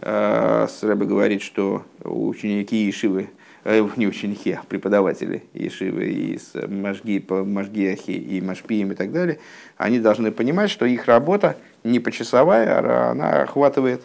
Рэбе 0.00 1.06
говорит, 1.06 1.42
что 1.42 1.82
ученики 2.02 2.88
Ишивы 2.88 3.28
Э, 3.28 3.43
не 3.64 4.06
ученики, 4.06 4.52
а 4.52 4.62
преподаватели 4.68 5.42
Ешивы 5.54 6.06
из 6.06 6.52
Машги, 6.54 7.24
Машгиахи 7.28 8.10
и 8.10 8.40
Машпием 8.40 8.92
и 8.92 8.94
так 8.94 9.12
далее, 9.12 9.38
они 9.76 10.00
должны 10.00 10.30
понимать, 10.32 10.70
что 10.70 10.84
их 10.84 11.06
работа 11.06 11.56
не 11.82 12.00
почасовая, 12.00 12.78
а 12.78 13.10
она 13.12 13.42
охватывает 13.42 14.02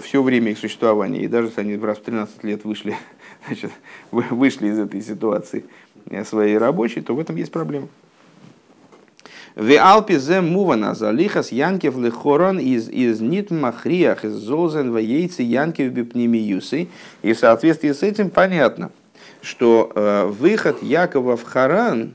все 0.00 0.22
время 0.22 0.52
их 0.52 0.58
существования. 0.58 1.22
И 1.22 1.28
даже 1.28 1.48
если 1.48 1.60
они 1.60 1.76
раз 1.76 1.98
в 1.98 2.02
13 2.02 2.44
лет 2.44 2.64
вышли, 2.64 2.96
значит, 3.46 3.70
вышли 4.10 4.68
из 4.68 4.78
этой 4.78 5.00
ситуации 5.00 5.64
своей 6.24 6.58
рабочей, 6.58 7.00
то 7.00 7.14
в 7.14 7.20
этом 7.20 7.36
есть 7.36 7.52
проблема. 7.52 7.88
В 9.54 9.70
Алпе 9.78 10.18
зе 10.18 10.40
мувана 10.40 10.94
за 10.94 11.10
лихас 11.10 11.52
янкев 11.52 11.98
лихорон 11.98 12.58
из 12.58 12.88
из 12.88 13.20
нит 13.20 13.50
махриях 13.50 14.24
из 14.24 14.32
золзен 14.32 14.92
в 14.92 14.96
яйце 14.96 15.42
янкев 15.42 15.92
бипнемиюсы. 15.92 16.88
И 17.22 17.32
в 17.34 17.38
соответствии 17.38 17.92
с 17.92 18.02
этим 18.02 18.30
понятно, 18.30 18.90
что 19.42 19.92
э, 19.94 20.24
выход 20.26 20.82
Якова 20.82 21.36
в 21.36 21.42
Харан 21.42 22.14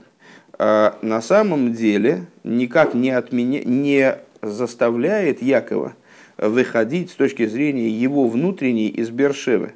э, 0.58 0.92
на 1.04 1.22
самом 1.22 1.74
деле 1.74 2.26
никак 2.44 2.96
не, 2.96 3.12
отменя... 3.12 3.62
не 3.64 4.18
заставляет 4.42 5.44
Якова 5.44 5.94
выходить 6.38 7.12
с 7.12 7.14
точки 7.14 7.46
зрения 7.46 7.90
его 7.90 8.28
внутренней 8.28 8.88
из 8.88 9.12
Бершевы. 9.12 9.74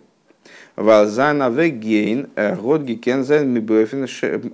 Валзана 0.76 1.50
вегейн 1.50 2.30
э, 2.36 2.56
годги 2.56 2.96
кензен 2.96 3.50
мибофин 3.50 4.08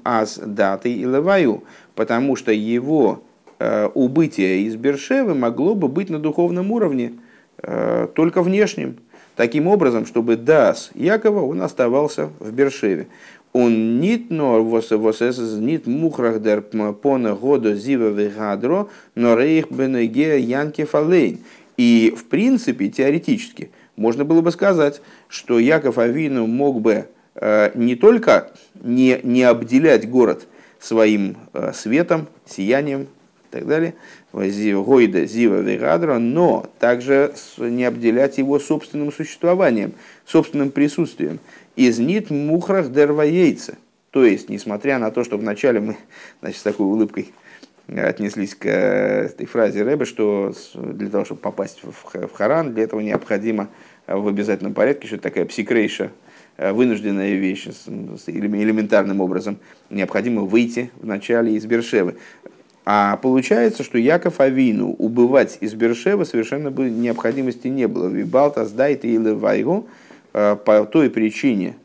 аз 0.04 0.40
даты 0.40 0.92
и 0.92 1.06
леваю 1.06 1.64
потому 1.98 2.36
что 2.36 2.52
его 2.52 3.24
э, 3.58 3.90
убытие 3.96 4.62
из 4.62 4.76
Бершевы 4.76 5.34
могло 5.34 5.74
бы 5.74 5.88
быть 5.88 6.12
на 6.12 6.20
духовном 6.20 6.72
уровне, 6.72 7.14
э, 7.64 8.08
только 8.14 8.44
внешним. 8.44 8.98
Таким 9.36 9.68
образом, 9.68 10.06
чтобы 10.06 10.38
Дас 10.38 10.92
Якова, 10.94 11.42
он 11.42 11.62
оставался 11.64 12.30
в 12.40 12.52
Бершеве. 12.54 13.08
Он 13.52 14.00
нит 14.00 14.30
но 14.30 14.64
восэс 14.64 15.40
нит 15.58 15.88
мухрах 15.88 16.40
дер 16.40 16.62
пона 16.62 17.34
года 17.34 17.74
зива 17.74 18.10
вегадро, 18.10 18.90
но 19.16 19.36
рейх 19.36 19.72
бенеге 19.72 20.40
янки 20.40 20.86
фалейн. 20.86 21.40
И 21.78 22.14
в 22.16 22.26
принципе, 22.26 22.90
теоретически, 22.90 23.72
можно 23.96 24.24
было 24.24 24.42
бы 24.42 24.52
сказать, 24.52 25.02
что 25.28 25.58
Яков 25.58 25.98
Авину 25.98 26.46
мог 26.46 26.80
бы 26.80 27.08
э, 27.34 27.72
не 27.74 27.96
только 27.96 28.52
не, 28.84 29.20
не 29.24 29.42
обделять 29.42 30.08
город– 30.08 30.46
своим 30.80 31.38
э, 31.54 31.72
светом, 31.74 32.28
сиянием 32.46 33.04
и 33.04 33.52
так 33.52 33.68
далее, 33.68 33.96
Гойда, 34.34 35.26
Зива, 35.26 35.62
Вегадра, 35.62 36.18
но 36.18 36.70
также 36.80 37.34
не 37.58 37.86
обделять 37.86 38.38
его 38.38 38.60
собственным 38.60 39.12
существованием, 39.12 39.94
собственным 40.26 40.72
присутствием. 40.72 41.40
Из 41.76 42.00
нит 42.00 42.30
мухрах 42.30 42.92
дерваейца. 42.92 43.76
То 44.12 44.26
есть, 44.26 44.50
несмотря 44.50 45.00
на 45.00 45.12
то, 45.12 45.24
что 45.24 45.38
вначале 45.38 45.80
мы 45.80 45.98
значит, 46.42 46.60
с 46.60 46.64
такой 46.64 46.86
улыбкой 46.86 47.34
отнеслись 47.88 48.54
к 48.54 48.66
э, 48.66 49.26
этой 49.26 49.46
фразе 49.46 49.84
Рэбе, 49.84 50.06
что 50.06 50.54
для 50.76 51.10
того, 51.10 51.26
чтобы 51.26 51.42
попасть 51.42 51.82
в 51.84 52.34
Харан, 52.34 52.74
для 52.74 52.84
этого 52.84 53.00
необходимо 53.00 53.70
в 54.08 54.28
обязательном 54.28 54.74
порядке, 54.74 55.08
что 55.08 55.16
это 55.16 55.24
такая 55.24 55.46
псикрейша, 55.46 56.06
Э, 56.06 56.27
вынужденная 56.58 57.36
вещь, 57.36 57.68
элементарным 58.26 59.22
образом 59.22 59.60
необходимо 59.90 60.42
выйти 60.42 60.92
вначале 61.00 61.54
из 61.54 61.66
Бершевы. 61.66 62.16
А 62.90 63.18
получается, 63.18 63.84
что 63.84 63.98
Яков 63.98 64.40
Авину 64.40 64.92
убывать 64.92 65.58
из 65.60 65.74
Бершевы 65.74 66.26
совершенно 66.26 66.72
бы 66.72 66.90
необходимости 66.90 67.68
не 67.68 67.86
было. 67.86 68.08
Вибалта 68.08 68.66
сдайт 68.66 69.04
и 69.04 69.18
Левайгу 69.18 69.88
э, 70.34 70.56
по 70.56 70.86
той 70.86 71.10
причине, 71.10 71.76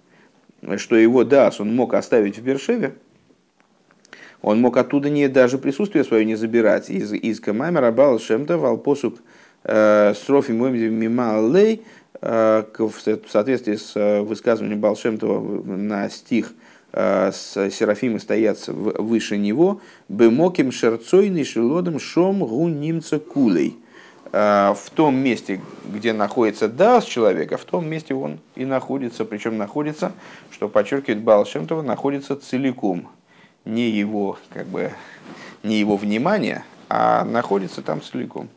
что 0.76 0.96
его 0.96 1.24
дас 1.24 1.60
он 1.60 1.74
мог 1.74 1.94
оставить 1.94 2.38
в 2.38 2.44
Бершеве, 2.44 2.94
он 4.42 4.60
мог 4.60 4.76
оттуда 4.76 5.10
не 5.10 5.28
даже 5.28 5.58
присутствие 5.58 6.04
свое 6.04 6.24
не 6.24 6.36
забирать. 6.36 6.88
Из, 6.88 7.12
из 7.12 7.40
Камамера 7.40 7.90
Бал 7.90 8.20
Шемта 8.20 8.56
Валпосук 8.56 9.18
э, 9.64 10.14
Строфи 10.14 10.52
Мима 10.52 11.40
Лей 11.52 11.82
Э, 11.82 12.01
в 12.20 12.92
соответствии 13.28 13.76
с 13.76 13.96
э, 13.96 14.20
высказыванием 14.20 14.80
Балшемтова 14.80 15.64
на 15.64 16.08
стих 16.08 16.52
э, 16.92 17.32
с 17.32 17.70
Серафимы 17.70 18.20
стоят 18.20 18.66
выше 18.66 19.38
него, 19.38 19.80
«Бемоким 20.08 20.72
шерцойный 20.72 21.44
шелодом 21.44 21.98
шом 21.98 22.40
гу 22.40 22.68
немца 22.68 23.18
кулей». 23.18 23.76
В 24.30 24.84
том 24.94 25.16
месте, 25.16 25.60
где 25.84 26.14
находится 26.14 26.66
дас 26.66 27.04
человека, 27.04 27.58
в 27.58 27.64
том 27.64 27.86
месте 27.86 28.14
он 28.14 28.38
и 28.54 28.64
находится, 28.64 29.26
причем 29.26 29.58
находится, 29.58 30.12
что 30.50 30.70
подчеркивает 30.70 31.20
Балшемтова, 31.20 31.82
находится 31.82 32.36
целиком. 32.36 33.10
Не 33.66 33.90
его, 33.90 34.38
как 34.48 34.68
бы, 34.68 34.92
не 35.62 35.78
его 35.78 35.98
внимание, 35.98 36.64
а 36.88 37.24
находится 37.26 37.82
там 37.82 38.00
целиком. 38.00 38.48